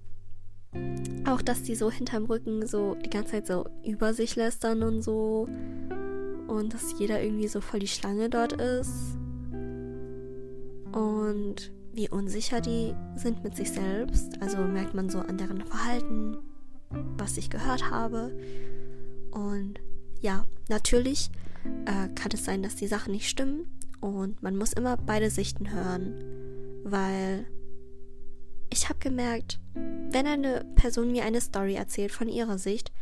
auch, 1.26 1.42
dass 1.42 1.62
die 1.62 1.74
so 1.74 1.90
hinterm 1.90 2.24
Rücken 2.24 2.66
so 2.66 2.94
die 2.94 3.10
ganze 3.10 3.32
Zeit 3.32 3.46
so 3.46 3.66
über 3.84 4.14
sich 4.14 4.36
lästern 4.36 4.82
und 4.82 5.02
so. 5.02 5.48
Und 6.46 6.74
dass 6.74 6.98
jeder 6.98 7.22
irgendwie 7.22 7.48
so 7.48 7.60
voll 7.60 7.80
die 7.80 7.88
Schlange 7.88 8.28
dort 8.28 8.52
ist. 8.52 9.16
Und 10.92 11.72
wie 12.00 12.08
unsicher 12.08 12.62
die 12.62 12.94
sind 13.14 13.44
mit 13.44 13.54
sich 13.54 13.72
selbst. 13.72 14.40
Also 14.40 14.56
merkt 14.56 14.94
man 14.94 15.10
so 15.10 15.18
an 15.18 15.36
deren 15.36 15.60
Verhalten, 15.60 16.38
was 17.18 17.36
ich 17.36 17.50
gehört 17.50 17.90
habe. 17.90 18.34
Und 19.32 19.74
ja, 20.22 20.44
natürlich 20.70 21.28
äh, 21.84 22.08
kann 22.14 22.30
es 22.32 22.46
sein, 22.46 22.62
dass 22.62 22.74
die 22.76 22.86
Sachen 22.86 23.12
nicht 23.12 23.28
stimmen. 23.28 23.66
Und 24.00 24.42
man 24.42 24.56
muss 24.56 24.72
immer 24.72 24.96
beide 24.96 25.28
Sichten 25.28 25.74
hören. 25.74 26.24
Weil 26.84 27.44
ich 28.70 28.88
habe 28.88 28.98
gemerkt, 28.98 29.60
wenn 29.74 30.26
eine 30.26 30.64
Person 30.76 31.12
mir 31.12 31.24
eine 31.24 31.42
Story 31.42 31.74
erzählt 31.74 32.12
von 32.12 32.28
ihrer 32.30 32.56
Sicht, 32.56 32.92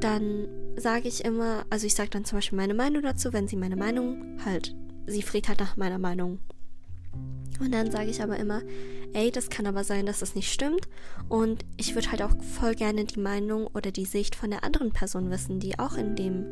dann 0.00 0.48
sage 0.76 1.06
ich 1.06 1.24
immer, 1.24 1.64
also 1.70 1.86
ich 1.86 1.94
sage 1.94 2.10
dann 2.10 2.24
zum 2.24 2.38
Beispiel 2.38 2.56
meine 2.56 2.74
Meinung 2.74 3.04
dazu, 3.04 3.32
wenn 3.32 3.46
sie 3.46 3.54
meine 3.54 3.76
Meinung 3.76 4.40
halt, 4.44 4.74
sie 5.06 5.22
fragt 5.22 5.48
halt 5.48 5.60
nach 5.60 5.76
meiner 5.76 6.00
Meinung. 6.00 6.40
Und 7.64 7.72
dann 7.72 7.90
sage 7.90 8.10
ich 8.10 8.22
aber 8.22 8.36
immer, 8.36 8.60
ey, 9.14 9.30
das 9.30 9.48
kann 9.48 9.66
aber 9.66 9.84
sein, 9.84 10.04
dass 10.04 10.20
das 10.20 10.34
nicht 10.34 10.52
stimmt. 10.52 10.86
Und 11.30 11.64
ich 11.78 11.94
würde 11.94 12.10
halt 12.10 12.20
auch 12.20 12.34
voll 12.42 12.74
gerne 12.74 13.04
die 13.04 13.20
Meinung 13.20 13.68
oder 13.68 13.90
die 13.90 14.04
Sicht 14.04 14.36
von 14.36 14.50
der 14.50 14.64
anderen 14.64 14.92
Person 14.92 15.30
wissen, 15.30 15.60
die 15.60 15.78
auch 15.78 15.96
in 15.96 16.14
dem 16.14 16.44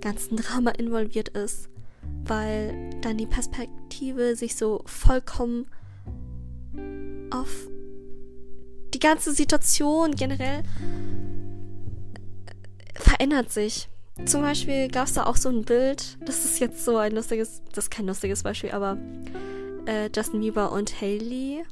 ganzen 0.00 0.36
Drama 0.38 0.70
involviert 0.72 1.28
ist. 1.28 1.68
Weil 2.24 2.90
dann 3.02 3.18
die 3.18 3.26
Perspektive 3.26 4.34
sich 4.34 4.56
so 4.56 4.82
vollkommen 4.86 5.66
auf 7.30 7.68
die 8.92 8.98
ganze 8.98 9.32
Situation 9.32 10.16
generell 10.16 10.64
verändert 12.94 13.52
sich. 13.52 13.88
Zum 14.26 14.42
Beispiel 14.42 14.88
gab 14.88 15.06
es 15.06 15.14
da 15.14 15.24
auch 15.24 15.36
so 15.36 15.48
ein 15.48 15.64
Bild, 15.64 16.18
das 16.26 16.44
ist 16.44 16.60
jetzt 16.60 16.84
so 16.84 16.96
ein 16.98 17.12
lustiges, 17.12 17.62
das 17.72 17.84
ist 17.84 17.90
kein 17.90 18.06
lustiges 18.06 18.42
Beispiel, 18.42 18.72
aber 18.72 18.98
äh, 19.86 20.10
Justin 20.14 20.40
Bieber 20.40 20.72
und 20.72 21.00
Haley. 21.00 21.64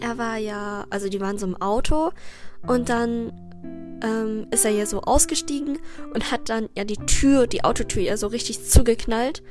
Er 0.00 0.18
war 0.18 0.36
ja, 0.36 0.86
also 0.90 1.08
die 1.08 1.20
waren 1.20 1.38
so 1.38 1.46
im 1.46 1.60
Auto 1.60 2.10
und 2.66 2.88
dann 2.88 3.32
ähm, 4.02 4.46
ist 4.50 4.64
er 4.64 4.70
ja 4.70 4.86
so 4.86 5.00
ausgestiegen 5.02 5.78
und 6.12 6.30
hat 6.30 6.48
dann 6.48 6.68
ja 6.76 6.84
die 6.84 6.96
Tür, 6.96 7.46
die 7.46 7.64
Autotür 7.64 8.02
ja 8.02 8.16
so 8.16 8.26
richtig 8.26 8.64
zugeknallt, 8.64 9.42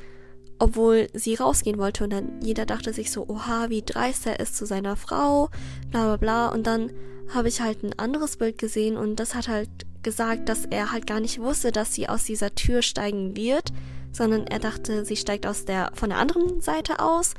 obwohl 0.58 1.08
sie 1.12 1.34
rausgehen 1.34 1.78
wollte. 1.78 2.04
Und 2.04 2.12
dann 2.12 2.40
jeder 2.42 2.66
dachte 2.66 2.92
sich 2.92 3.10
so, 3.10 3.26
oha, 3.28 3.68
wie 3.68 3.82
dreist 3.82 4.26
er 4.26 4.40
ist 4.40 4.56
zu 4.56 4.66
seiner 4.66 4.96
Frau, 4.96 5.48
bla 5.90 6.04
bla 6.04 6.16
bla. 6.16 6.48
Und 6.48 6.66
dann 6.66 6.92
habe 7.32 7.48
ich 7.48 7.60
halt 7.60 7.82
ein 7.82 7.98
anderes 7.98 8.36
Bild 8.36 8.58
gesehen 8.58 8.96
und 8.96 9.16
das 9.16 9.34
hat 9.34 9.48
halt 9.48 9.70
gesagt, 10.02 10.48
dass 10.48 10.66
er 10.66 10.92
halt 10.92 11.06
gar 11.06 11.20
nicht 11.20 11.40
wusste, 11.40 11.72
dass 11.72 11.94
sie 11.94 12.08
aus 12.08 12.24
dieser 12.24 12.54
Tür 12.54 12.82
steigen 12.82 13.34
wird, 13.36 13.72
sondern 14.14 14.46
er 14.46 14.60
dachte, 14.60 15.04
sie 15.04 15.16
steigt 15.16 15.46
aus 15.46 15.64
der 15.64 15.90
von 15.94 16.08
der 16.08 16.18
anderen 16.18 16.60
Seite 16.60 17.00
aus 17.00 17.34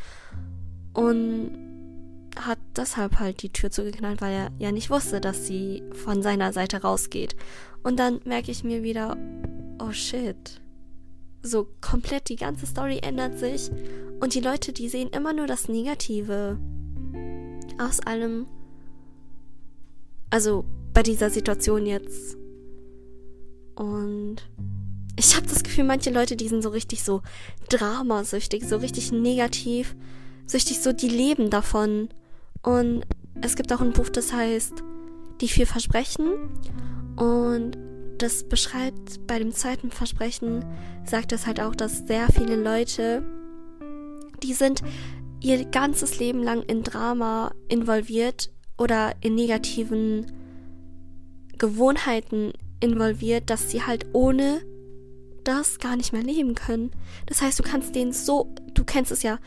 und 0.94 1.51
hat 2.36 2.60
deshalb 2.75 3.20
halt 3.20 3.41
die 3.41 3.51
Tür 3.51 3.72
zugeknallt, 3.72 4.22
weil 4.22 4.34
er 4.34 4.51
ja 4.60 4.72
nicht 4.72 4.89
wusste, 4.89 5.22
dass 5.22 5.48
sie 5.48 5.84
von 5.94 6.22
seiner 6.22 6.51
Seite 6.51 6.82
rausgeht. 6.82 7.36
Und 7.82 7.98
dann 7.98 8.20
merke 8.25 8.51
ich 8.51 8.63
mir 8.63 8.84
wieder, 8.84 9.15
oh 9.79 9.91
shit. 9.91 10.60
So 11.41 11.67
komplett 11.79 12.27
die 12.29 12.36
ganze 12.36 12.65
Story 12.65 13.00
ändert 13.03 13.39
sich 13.39 13.70
und 14.20 14.34
die 14.34 14.41
Leute, 14.41 14.74
die 14.74 14.89
sehen 14.89 15.10
immer 15.10 15.32
nur 15.32 15.48
das 15.48 15.70
Negative 15.70 16.58
aus 17.77 18.00
allem. 18.00 18.48
Also 20.29 20.65
bei 20.94 21.03
dieser 21.03 21.29
Situation 21.29 21.86
jetzt. 21.86 22.36
Und 23.75 24.38
ich 25.17 25.36
habe 25.36 25.48
das 25.48 25.63
Gefühl, 25.63 25.86
manche 25.86 26.10
Leute, 26.10 26.36
die 26.36 26.48
sind 26.48 26.62
so 26.62 26.69
richtig 26.69 27.03
so 27.03 27.22
dramasüchtig, 27.69 28.65
so 28.67 28.77
richtig 28.77 29.12
negativ, 29.12 29.95
süchtig, 30.45 30.81
so 30.81 30.91
die 30.91 31.10
leben 31.10 31.50
davon. 31.50 32.10
Und 32.62 33.05
es 33.41 33.55
gibt 33.55 33.72
auch 33.72 33.81
ein 33.81 33.93
Buch, 33.93 34.10
das 34.10 34.34
heißt 34.34 34.84
Die 35.41 35.48
vier 35.48 35.67
Versprechen. 35.67 36.27
Und 37.15 37.77
das 38.17 38.43
beschreibt 38.48 39.25
bei 39.27 39.39
dem 39.39 39.51
zweiten 39.51 39.91
Versprechen, 39.91 40.65
sagt 41.05 41.31
es 41.31 41.45
halt 41.45 41.60
auch, 41.60 41.75
dass 41.75 42.07
sehr 42.07 42.27
viele 42.29 42.55
Leute, 42.55 43.24
die 44.43 44.53
sind 44.53 44.81
ihr 45.41 45.65
ganzes 45.65 46.19
Leben 46.19 46.41
lang 46.41 46.63
in 46.63 46.84
Drama 46.84 47.53
involviert 47.67 48.51
oder 48.77 49.13
in 49.22 49.36
negativen 49.36 50.25
Gewohnheiten 51.57 52.51
involviert, 52.79 53.50
dass 53.50 53.69
sie 53.72 53.84
halt 53.84 54.05
ohne 54.13 54.62
das 55.46 55.80
gar 55.80 55.96
nicht 55.96 56.12
mehr 56.12 56.24
leben 56.24 56.56
können. 56.56 56.92
Das 57.25 57.42
heißt, 57.42 57.60
du 57.60 57.64
kannst 57.64 57.96
denen 57.96 58.14
so, 58.14 58.54
du 58.74 58.84
kennst 58.84 59.12
es 59.12 59.24
ja, 59.24 59.40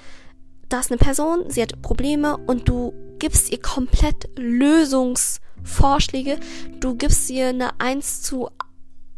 da 0.68 0.80
ist 0.80 0.90
eine 0.90 0.98
Person, 0.98 1.44
sie 1.48 1.62
hat 1.62 1.80
Probleme 1.82 2.36
und 2.36 2.68
du 2.68 2.92
gibst 3.18 3.50
ihr 3.50 3.60
komplett 3.60 4.28
Lösungsvorschläge. 4.36 6.38
Du 6.80 6.94
gibst 6.94 7.30
ihr 7.30 7.48
eine 7.48 7.80
1 7.80 8.22
zu 8.22 8.48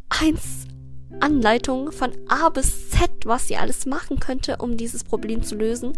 1 0.08 0.40
Anleitung 1.20 1.92
von 1.92 2.12
A 2.28 2.48
bis 2.48 2.90
Z, 2.90 3.10
was 3.24 3.48
sie 3.48 3.56
alles 3.56 3.86
machen 3.86 4.20
könnte, 4.20 4.58
um 4.58 4.76
dieses 4.76 5.04
Problem 5.04 5.42
zu 5.42 5.56
lösen. 5.56 5.92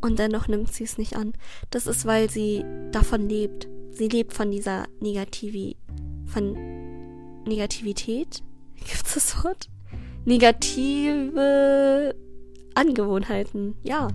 Und 0.00 0.18
dennoch 0.18 0.48
nimmt 0.48 0.72
sie 0.72 0.84
es 0.84 0.98
nicht 0.98 1.16
an. 1.16 1.32
Das 1.70 1.86
ist, 1.86 2.04
weil 2.04 2.28
sie 2.28 2.64
davon 2.92 3.28
lebt. 3.28 3.68
Sie 3.90 4.08
lebt 4.08 4.34
von 4.34 4.50
dieser 4.50 4.86
Negativi 5.00 5.76
von 6.26 7.42
Negativität. 7.46 8.42
Gibt's 8.76 9.14
das 9.14 9.42
Wort? 9.42 9.70
Negative 10.24 12.14
Angewohnheiten. 12.74 13.74
Ja. 13.82 14.08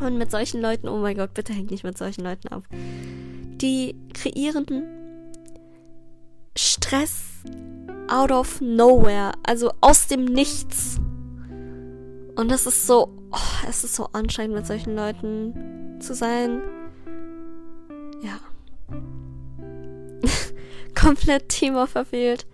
Und 0.00 0.18
mit 0.18 0.30
solchen 0.30 0.60
Leuten, 0.60 0.88
oh 0.88 0.98
mein 0.98 1.16
Gott, 1.16 1.34
bitte 1.34 1.52
hängt 1.52 1.70
nicht 1.70 1.84
mit 1.84 1.96
solchen 1.96 2.24
Leuten 2.24 2.48
auf. 2.48 2.64
Die 2.70 3.94
kreieren 4.14 4.66
Stress 6.56 7.42
out 8.08 8.30
of 8.30 8.60
nowhere, 8.60 9.32
also 9.42 9.72
aus 9.80 10.06
dem 10.06 10.24
Nichts. 10.24 10.98
Und 12.34 12.50
das 12.50 12.66
ist 12.66 12.86
so, 12.86 13.08
oh, 13.30 13.68
es 13.68 13.84
ist 13.84 13.94
so 13.94 14.08
anstrengend 14.12 14.56
mit 14.56 14.66
solchen 14.66 14.96
Leuten 14.96 15.98
zu 16.00 16.14
sein. 16.14 16.60
Ja. 18.22 18.38
Komplett 21.00 21.48
Thema 21.48 21.86
verfehlt. 21.86 22.46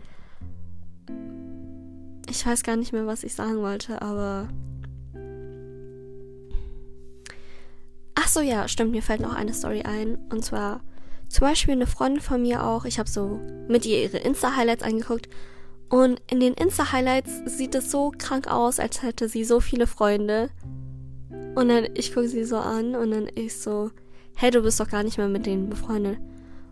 Ich 2.30 2.46
weiß 2.46 2.62
gar 2.62 2.76
nicht 2.76 2.92
mehr, 2.92 3.06
was 3.06 3.24
ich 3.24 3.34
sagen 3.34 3.58
wollte, 3.58 4.02
aber 4.02 4.48
Ach 8.20 8.26
so, 8.26 8.40
ja, 8.40 8.68
stimmt, 8.68 8.90
mir 8.90 9.02
fällt 9.02 9.20
noch 9.20 9.34
eine 9.34 9.54
Story 9.54 9.82
ein. 9.82 10.18
Und 10.30 10.44
zwar 10.44 10.80
zum 11.28 11.46
Beispiel 11.46 11.72
eine 11.72 11.86
Freundin 11.86 12.20
von 12.20 12.42
mir 12.42 12.64
auch. 12.64 12.84
Ich 12.84 12.98
habe 12.98 13.08
so 13.08 13.40
mit 13.68 13.86
ihr 13.86 14.02
ihre 14.02 14.18
Insta-Highlights 14.18 14.82
angeguckt. 14.82 15.28
Und 15.88 16.20
in 16.30 16.40
den 16.40 16.52
Insta-Highlights 16.52 17.42
sieht 17.46 17.74
es 17.74 17.90
so 17.90 18.12
krank 18.18 18.46
aus, 18.48 18.80
als 18.80 19.02
hätte 19.02 19.28
sie 19.28 19.44
so 19.44 19.60
viele 19.60 19.86
Freunde. 19.86 20.50
Und 21.54 21.68
dann, 21.68 21.86
ich 21.94 22.12
gucke 22.12 22.28
sie 22.28 22.44
so 22.44 22.58
an 22.58 22.94
und 22.96 23.12
dann 23.12 23.28
ich 23.34 23.56
so, 23.56 23.92
hey, 24.36 24.50
du 24.50 24.62
bist 24.62 24.78
doch 24.78 24.90
gar 24.90 25.04
nicht 25.04 25.16
mehr 25.16 25.28
mit 25.28 25.46
denen 25.46 25.70
befreundet. 25.70 26.18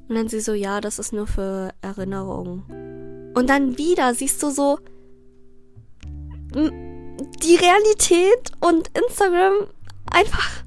Und 0.09 0.15
dann 0.15 0.29
sie 0.29 0.41
so, 0.41 0.53
ja, 0.53 0.81
das 0.81 0.99
ist 0.99 1.13
nur 1.13 1.27
für 1.27 1.73
Erinnerungen. 1.81 3.33
Und 3.35 3.49
dann 3.49 3.79
wieder 3.79 4.15
siehst 4.15 4.43
du 4.43 4.51
so, 4.51 4.79
die 6.57 7.57
Realität 7.57 8.53
und 8.61 8.91
Instagram 8.97 9.69
einfach 10.11 10.65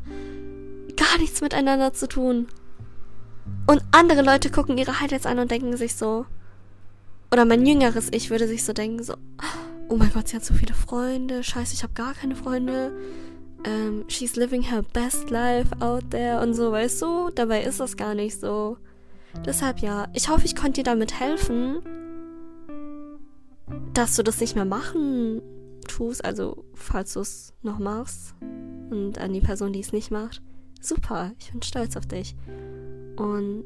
gar 0.96 1.18
nichts 1.20 1.42
miteinander 1.42 1.94
zu 1.94 2.08
tun. 2.08 2.48
Und 3.68 3.84
andere 3.92 4.22
Leute 4.22 4.50
gucken 4.50 4.78
ihre 4.78 5.00
Highlights 5.00 5.26
an 5.26 5.40
und 5.40 5.52
denken 5.52 5.76
sich 5.78 5.96
so, 5.96 6.26
oder 7.32 7.46
mein 7.46 7.66
jüngeres 7.66 8.10
Ich 8.12 8.30
würde 8.30 8.48
sich 8.48 8.64
so 8.64 8.74
denken, 8.74 9.04
so, 9.04 9.14
oh 9.90 9.96
mein 9.96 10.12
Gott, 10.12 10.28
sie 10.28 10.36
hat 10.36 10.46
so 10.46 10.54
viele 10.54 10.74
Freunde, 10.74 11.44
scheiße, 11.44 11.74
ich 11.74 11.84
habe 11.84 11.94
gar 11.94 12.14
keine 12.14 12.36
Freunde. 12.36 12.92
Ähm, 13.66 14.06
she's 14.08 14.36
living 14.36 14.62
her 14.62 14.84
best 14.94 15.30
life 15.30 15.70
out 15.82 16.12
there 16.12 16.42
und 16.42 16.54
so, 16.54 16.72
weißt 16.72 17.02
du? 17.02 17.30
Dabei 17.36 17.64
ist 17.64 17.80
das 17.80 17.98
gar 17.98 18.16
nicht 18.16 18.40
so. 18.40 18.78
Deshalb 19.46 19.80
ja, 19.80 20.08
ich 20.14 20.30
hoffe, 20.30 20.46
ich 20.46 20.56
konnte 20.56 20.82
dir 20.82 20.84
damit 20.84 21.20
helfen, 21.20 21.80
dass 23.94 24.16
du 24.16 24.24
das 24.24 24.40
nicht 24.40 24.56
mehr 24.56 24.66
machen 24.66 25.42
tust, 25.90 26.24
also 26.24 26.66
falls 26.74 27.14
du 27.14 27.20
es 27.20 27.54
noch 27.62 27.80
machst 27.80 28.36
und 28.90 29.18
an 29.18 29.34
die 29.34 29.42
Person, 29.42 29.74
die 29.74 29.82
es 29.82 29.92
nicht 29.92 30.12
macht 30.12 30.42
super, 30.80 31.32
ich 31.40 31.52
bin 31.52 31.62
stolz 31.62 31.96
auf 31.98 32.06
dich. 32.06 32.36
Und 33.16 33.64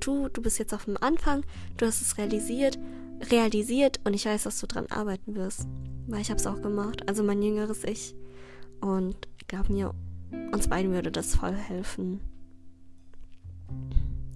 du, 0.00 0.28
du 0.28 0.42
bist 0.42 0.58
jetzt 0.58 0.74
auf 0.74 0.84
dem 0.84 0.96
Anfang, 0.98 1.44
du 1.76 1.86
hast 1.86 2.00
es 2.00 2.18
realisiert, 2.18 2.78
realisiert 3.30 4.00
und 4.04 4.14
ich 4.14 4.26
weiß, 4.26 4.44
dass 4.44 4.60
du 4.60 4.66
dran 4.66 4.86
arbeiten 4.90 5.34
wirst. 5.34 5.66
Weil 6.06 6.20
ich 6.20 6.30
habe 6.30 6.40
es 6.40 6.46
auch 6.46 6.60
gemacht, 6.60 7.08
also 7.08 7.22
mein 7.22 7.42
jüngeres 7.42 7.84
Ich. 7.84 8.14
Und 8.80 9.28
glaub 9.46 9.68
mir, 9.68 9.94
uns 10.52 10.68
beiden 10.68 10.92
würde 10.92 11.12
das 11.12 11.36
voll 11.36 11.54
helfen. 11.54 12.20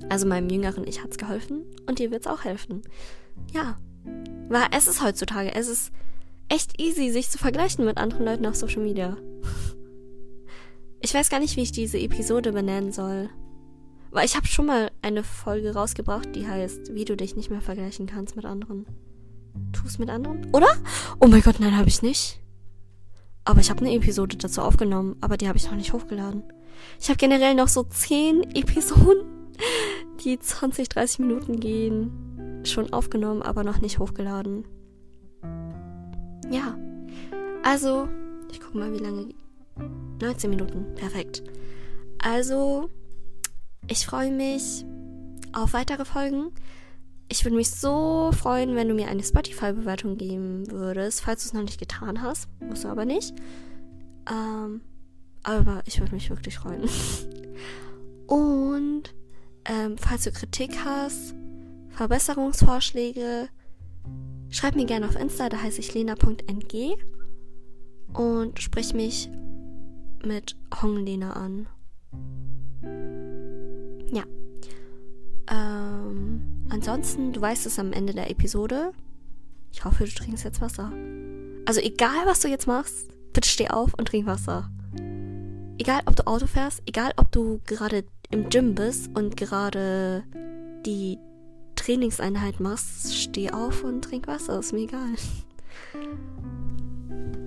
Also 0.08 0.26
meinem 0.26 0.48
jüngeren 0.48 0.86
Ich 0.86 1.02
hat 1.02 1.10
es 1.10 1.18
geholfen 1.18 1.64
und 1.86 1.98
dir 1.98 2.10
wird 2.10 2.22
es 2.22 2.32
auch 2.32 2.44
helfen. 2.44 2.82
Ja. 3.52 3.78
Weil 4.48 4.68
es 4.70 4.86
ist 4.86 5.02
heutzutage, 5.02 5.52
es 5.52 5.66
ist 5.66 5.92
echt 6.48 6.80
easy, 6.80 7.10
sich 7.10 7.30
zu 7.30 7.38
vergleichen 7.38 7.84
mit 7.84 7.98
anderen 7.98 8.24
Leuten 8.24 8.46
auf 8.46 8.56
Social 8.56 8.82
Media. 8.82 9.16
Ich 11.00 11.14
weiß 11.14 11.30
gar 11.30 11.40
nicht, 11.40 11.56
wie 11.56 11.62
ich 11.62 11.72
diese 11.72 11.98
Episode 11.98 12.52
benennen 12.52 12.92
soll. 12.92 13.28
Weil 14.10 14.24
ich 14.24 14.36
habe 14.36 14.46
schon 14.46 14.66
mal 14.66 14.90
eine 15.02 15.22
Folge 15.22 15.74
rausgebracht, 15.74 16.34
die 16.34 16.46
heißt, 16.46 16.94
wie 16.94 17.04
du 17.04 17.16
dich 17.16 17.36
nicht 17.36 17.50
mehr 17.50 17.60
vergleichen 17.60 18.06
kannst 18.06 18.34
mit 18.34 18.44
anderen. 18.44 18.86
Tust 19.72 19.98
mit 19.98 20.08
anderen? 20.08 20.46
Oder? 20.52 20.68
Oh 21.20 21.26
mein 21.26 21.42
Gott, 21.42 21.60
nein, 21.60 21.76
habe 21.76 21.88
ich 21.88 22.02
nicht. 22.02 22.40
Aber 23.44 23.60
ich 23.60 23.70
habe 23.70 23.80
eine 23.80 23.94
Episode 23.94 24.36
dazu 24.36 24.62
aufgenommen, 24.62 25.16
aber 25.20 25.36
die 25.36 25.48
habe 25.48 25.58
ich 25.58 25.66
noch 25.66 25.76
nicht 25.76 25.92
hochgeladen. 25.92 26.42
Ich 27.00 27.08
habe 27.08 27.18
generell 27.18 27.54
noch 27.54 27.68
so 27.68 27.82
10 27.82 28.54
Episoden, 28.54 29.24
die 30.24 30.38
20, 30.38 30.88
30 30.88 31.18
Minuten 31.20 31.60
gehen, 31.60 32.62
schon 32.64 32.92
aufgenommen, 32.92 33.42
aber 33.42 33.64
noch 33.64 33.80
nicht 33.80 33.98
hochgeladen. 33.98 34.64
Ja. 36.50 36.78
Also, 37.62 38.08
ich 38.50 38.60
gucke 38.60 38.78
mal, 38.78 38.92
wie 38.92 39.02
lange 39.02 39.34
19 40.20 40.50
Minuten, 40.50 40.94
perfekt. 40.94 41.42
Also, 42.18 42.90
ich 43.88 44.06
freue 44.06 44.32
mich 44.32 44.84
auf 45.52 45.72
weitere 45.72 46.04
Folgen. 46.04 46.52
Ich 47.28 47.44
würde 47.44 47.56
mich 47.56 47.70
so 47.70 48.30
freuen, 48.32 48.76
wenn 48.76 48.88
du 48.88 48.94
mir 48.94 49.08
eine 49.08 49.22
Spotify-Bewertung 49.22 50.16
geben 50.16 50.70
würdest, 50.70 51.22
falls 51.22 51.42
du 51.42 51.48
es 51.48 51.52
noch 51.54 51.62
nicht 51.62 51.80
getan 51.80 52.22
hast. 52.22 52.48
Musst 52.60 52.84
du 52.84 52.88
aber 52.88 53.04
nicht. 53.04 53.34
Ähm, 54.30 54.80
aber 55.42 55.82
ich 55.86 56.00
würde 56.00 56.14
mich 56.14 56.30
wirklich 56.30 56.58
freuen. 56.58 56.82
Und 58.26 59.14
ähm, 59.64 59.96
falls 59.98 60.24
du 60.24 60.32
Kritik 60.32 60.76
hast, 60.84 61.34
Verbesserungsvorschläge, 61.90 63.48
schreib 64.50 64.76
mir 64.76 64.86
gerne 64.86 65.06
auf 65.06 65.16
Insta, 65.16 65.48
da 65.48 65.62
heiße 65.62 65.80
ich 65.80 65.94
lena.ng 65.94 66.96
und 68.12 68.60
sprich 68.60 68.94
mich 68.94 69.30
mit 70.24 70.56
Honglena 70.82 71.32
an. 71.32 71.66
Ja. 74.12 74.24
Ähm, 75.50 76.66
ansonsten, 76.68 77.32
du 77.32 77.40
weißt 77.40 77.66
es 77.66 77.78
am 77.78 77.92
Ende 77.92 78.12
der 78.12 78.30
Episode. 78.30 78.92
Ich 79.72 79.84
hoffe, 79.84 80.04
du 80.04 80.10
trinkst 80.10 80.44
jetzt 80.44 80.60
Wasser. 80.60 80.92
Also 81.66 81.80
egal, 81.80 82.26
was 82.26 82.40
du 82.40 82.48
jetzt 82.48 82.66
machst, 82.66 83.08
bitte 83.32 83.48
steh 83.48 83.68
auf 83.68 83.94
und 83.94 84.08
trink 84.08 84.26
Wasser. 84.26 84.70
Egal, 85.78 86.00
ob 86.06 86.16
du 86.16 86.26
Auto 86.26 86.46
fährst, 86.46 86.82
egal, 86.86 87.12
ob 87.16 87.30
du 87.32 87.60
gerade 87.66 88.04
im 88.30 88.48
Gym 88.48 88.74
bist 88.74 89.10
und 89.14 89.36
gerade 89.36 90.24
die 90.86 91.18
Trainingseinheit 91.86 92.58
machst, 92.58 93.14
steh 93.14 93.52
auf 93.52 93.84
und 93.84 94.02
trink 94.02 94.26
Wasser. 94.26 94.58
Ist 94.58 94.72
mir 94.72 94.80
egal. 94.80 95.14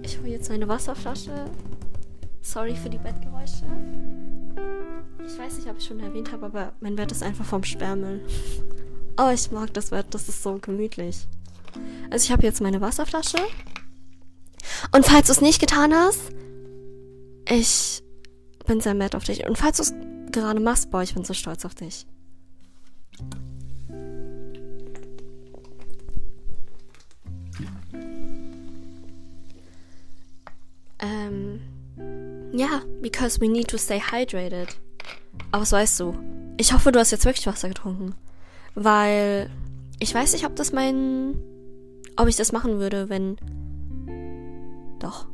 Ich 0.02 0.17
hole 0.17 0.30
jetzt 0.30 0.49
meine 0.49 0.65
Wasserflasche. 0.65 1.52
Sorry 2.41 2.73
für 2.73 2.89
die 2.89 2.99
Bettgeräusche. 2.99 3.65
Ich 5.25 5.38
weiß 5.38 5.58
nicht, 5.58 5.69
ob 5.69 5.78
ich 5.78 5.86
schon 5.86 5.99
erwähnt 5.99 6.32
habe, 6.32 6.45
aber 6.45 6.71
mein 6.80 6.95
Bett 6.95 7.12
ist 7.12 7.21
einfach 7.21 7.43
vom 7.43 7.65
Sperrmüll. 7.65 8.25
Oh, 9.19 9.30
ich 9.34 9.52
mag 9.52 9.73
das 9.73 9.89
Bett. 9.89 10.06
Das 10.12 10.30
ist 10.30 10.41
so 10.41 10.58
gemütlich. 10.58 11.28
Also 12.10 12.23
ich 12.23 12.32
habe 12.32 12.43
jetzt 12.43 12.62
meine 12.62 12.80
Wasserflasche. 12.80 13.39
Und 14.93 15.06
falls 15.06 15.28
du 15.28 15.34
es 15.34 15.41
nicht 15.41 15.60
getan 15.60 15.93
hast, 15.93 16.32
ich 17.45 18.02
bin 18.65 18.80
sehr 18.80 18.93
nett 18.93 19.15
auf 19.15 19.25
dich. 19.25 19.45
Und 19.45 19.58
falls 19.58 19.78
du 19.78 19.84
es 19.84 19.93
gerade 20.32 20.62
machst, 20.62 20.91
boah, 20.91 21.04
ich 21.04 21.13
bin 21.13 21.25
so 21.25 21.34
stolz 21.34 21.65
auf 21.65 21.75
dich. 21.75 22.06
Ähm, 31.00 31.60
ja, 32.52 32.82
because 33.02 33.40
we 33.40 33.48
need 33.48 33.68
to 33.70 33.78
stay 33.78 34.00
hydrated. 34.00 34.80
Aber 35.52 35.62
was 35.62 35.72
weißt 35.72 36.00
du? 36.00 36.16
Ich 36.58 36.74
hoffe, 36.74 36.92
du 36.92 37.00
hast 37.00 37.12
jetzt 37.12 37.26
wirklich 37.26 37.48
Wasser 37.48 37.70
getrunken. 37.70 38.16
Weil 38.76 39.50
ich 40.00 40.14
weiß 40.14 40.34
nicht, 40.34 40.46
ob 40.46 40.56
das 40.56 40.72
mein. 40.72 41.38
ob 42.16 42.28
ich 42.28 42.36
das 42.36 42.52
machen 42.52 42.80
würde, 42.80 43.10
wenn. 43.10 43.38
Doch. 45.00 45.28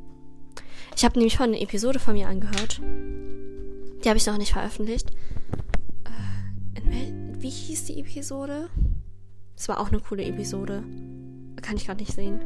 Ich 0.96 1.04
habe 1.04 1.18
nämlich 1.18 1.38
vorhin 1.38 1.56
eine 1.56 1.64
Episode 1.64 2.00
von 2.00 2.14
mir 2.14 2.28
angehört. 2.28 2.82
Die 4.04 4.10
habe 4.10 4.18
ich 4.18 4.26
noch 4.26 4.38
nicht 4.38 4.54
veröffentlicht. 4.54 5.12
Äh, 6.06 7.12
wie 7.40 7.50
hieß 7.50 7.86
die 7.86 8.00
Episode? 8.00 8.70
Es 9.58 9.68
war 9.68 9.80
auch 9.80 9.90
eine 9.90 10.00
coole 10.00 10.24
Episode. 10.24 10.84
Kann 11.62 11.78
ich 11.78 11.86
gerade 11.86 12.00
nicht 12.00 12.14
sehen. 12.14 12.42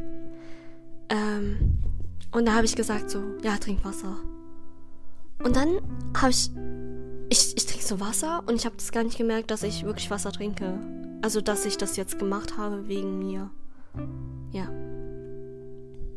Ähm, 1.10 1.78
und 2.32 2.46
da 2.46 2.54
habe 2.54 2.64
ich 2.64 2.76
gesagt 2.76 3.10
so, 3.10 3.22
ja, 3.42 3.56
trink 3.56 3.84
Wasser. 3.84 4.16
Und 5.42 5.56
dann 5.56 5.80
habe 6.16 6.30
ich, 6.30 6.50
ich, 7.30 7.56
ich 7.56 7.66
trinke 7.66 7.84
so 7.84 7.98
Wasser 7.98 8.42
und 8.46 8.54
ich 8.54 8.66
habe 8.66 8.76
das 8.76 8.92
gar 8.92 9.02
nicht 9.02 9.18
gemerkt, 9.18 9.50
dass 9.50 9.62
ich 9.62 9.84
wirklich 9.84 10.10
Wasser 10.10 10.32
trinke. 10.32 10.78
Also, 11.22 11.40
dass 11.40 11.66
ich 11.66 11.76
das 11.76 11.96
jetzt 11.96 12.18
gemacht 12.18 12.56
habe 12.56 12.88
wegen 12.88 13.18
mir. 13.18 13.50
Ja. 14.52 14.68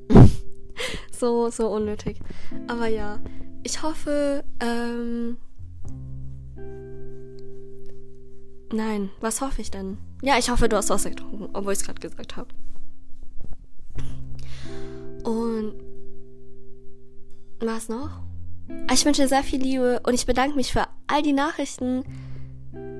so, 1.11 1.49
so 1.49 1.69
unnötig. 1.69 2.19
Aber 2.67 2.87
ja, 2.87 3.19
ich 3.63 3.81
hoffe, 3.81 4.43
ähm. 4.59 5.37
Nein, 8.71 9.09
was 9.19 9.41
hoffe 9.41 9.61
ich 9.61 9.71
denn? 9.71 9.97
Ja, 10.21 10.37
ich 10.37 10.49
hoffe, 10.49 10.69
du 10.69 10.77
hast 10.77 10.89
Wasser 10.89 11.09
getrunken, 11.09 11.49
obwohl 11.53 11.73
ich 11.73 11.79
es 11.79 11.85
gerade 11.85 11.99
gesagt 11.99 12.37
habe. 12.37 12.49
Was 17.65 17.89
noch? 17.89 18.21
Ich 18.91 19.05
wünsche 19.05 19.23
dir 19.23 19.27
sehr 19.27 19.43
viel 19.43 19.61
Liebe 19.61 20.01
und 20.05 20.13
ich 20.13 20.25
bedanke 20.25 20.55
mich 20.55 20.71
für 20.71 20.85
all 21.07 21.21
die 21.21 21.33
Nachrichten 21.33 22.03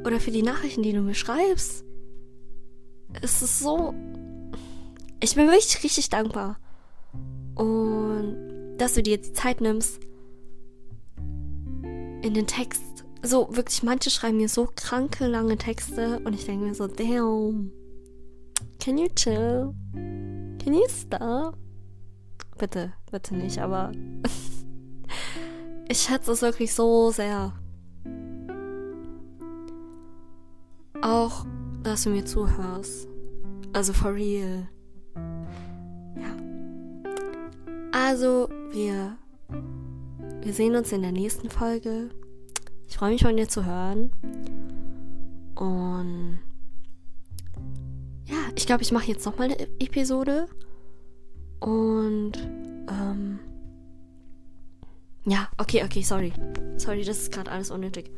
oder 0.06 0.20
für 0.20 0.32
die 0.32 0.44
Nachrichten, 0.44 0.84
die 0.84 0.94
du 0.94 1.02
mir 1.02 1.16
schreibst. 1.16 1.86
Es 3.22 3.42
ist 3.42 3.60
so. 3.60 3.94
Ich 5.20 5.36
bin 5.36 5.48
wirklich 5.48 5.84
richtig 5.84 6.10
dankbar. 6.10 6.58
Und 7.56 8.76
dass 8.78 8.96
du 8.96 9.04
dir 9.04 9.18
die 9.18 9.34
Zeit 9.34 9.62
nimmst, 9.62 10.00
in 12.24 12.34
den 12.34 12.48
Text. 12.48 12.82
So, 13.22 13.56
wirklich, 13.56 13.84
manche 13.84 14.10
schreiben 14.10 14.38
mir 14.38 14.50
so 14.50 14.68
kranke 14.76 15.28
lange 15.28 15.58
Texte 15.58 16.20
und 16.26 16.34
ich 16.34 16.46
denke 16.46 16.66
mir 16.66 16.74
so, 16.74 16.88
damn. 16.88 17.72
Can 18.80 18.98
you 18.98 19.08
chill? 19.16 19.74
Can 19.94 20.74
you 20.74 20.86
stop? 20.90 21.56
Bitte, 22.58 22.94
bitte 23.12 23.36
nicht, 23.36 23.60
aber 23.60 23.92
ich 25.90 26.00
schätze 26.00 26.32
es 26.32 26.42
wirklich 26.42 26.74
so 26.74 27.12
sehr. 27.12 27.54
Auch, 31.02 31.46
dass 31.84 32.04
du 32.04 32.10
mir 32.10 32.26
zuhörst. 32.26 33.08
Also 33.74 33.94
for 33.94 34.14
real. 34.14 34.68
Ja. 36.16 36.36
Also, 37.92 38.50
wir, 38.72 39.18
wir 40.42 40.54
sehen 40.54 40.76
uns 40.76 40.92
in 40.92 41.02
der 41.02 41.12
nächsten 41.12 41.50
Folge. 41.50 42.10
Ich 42.88 42.98
freue 42.98 43.12
mich 43.12 43.24
von 43.24 43.36
dir 43.36 43.50
zu 43.50 43.66
hören. 43.66 44.12
Und 45.56 46.40
ja, 48.26 48.38
ich 48.56 48.66
glaube, 48.66 48.84
ich 48.84 48.92
mache 48.92 49.08
jetzt 49.08 49.26
nochmal 49.26 49.52
eine 49.52 49.68
Episode. 49.80 50.48
Und 51.60 52.34
ähm, 52.90 53.40
ja, 55.26 55.50
okay, 55.58 55.84
okay, 55.84 56.02
sorry. 56.02 56.34
Sorry, 56.78 57.04
das 57.04 57.20
ist 57.20 57.32
gerade 57.32 57.52
alles 57.52 57.72
unnötig. 57.72 58.12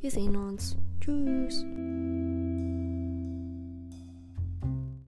Wir 0.00 0.10
sehen 0.10 0.36
uns. 0.36 0.76
Tschüss. 1.00 1.64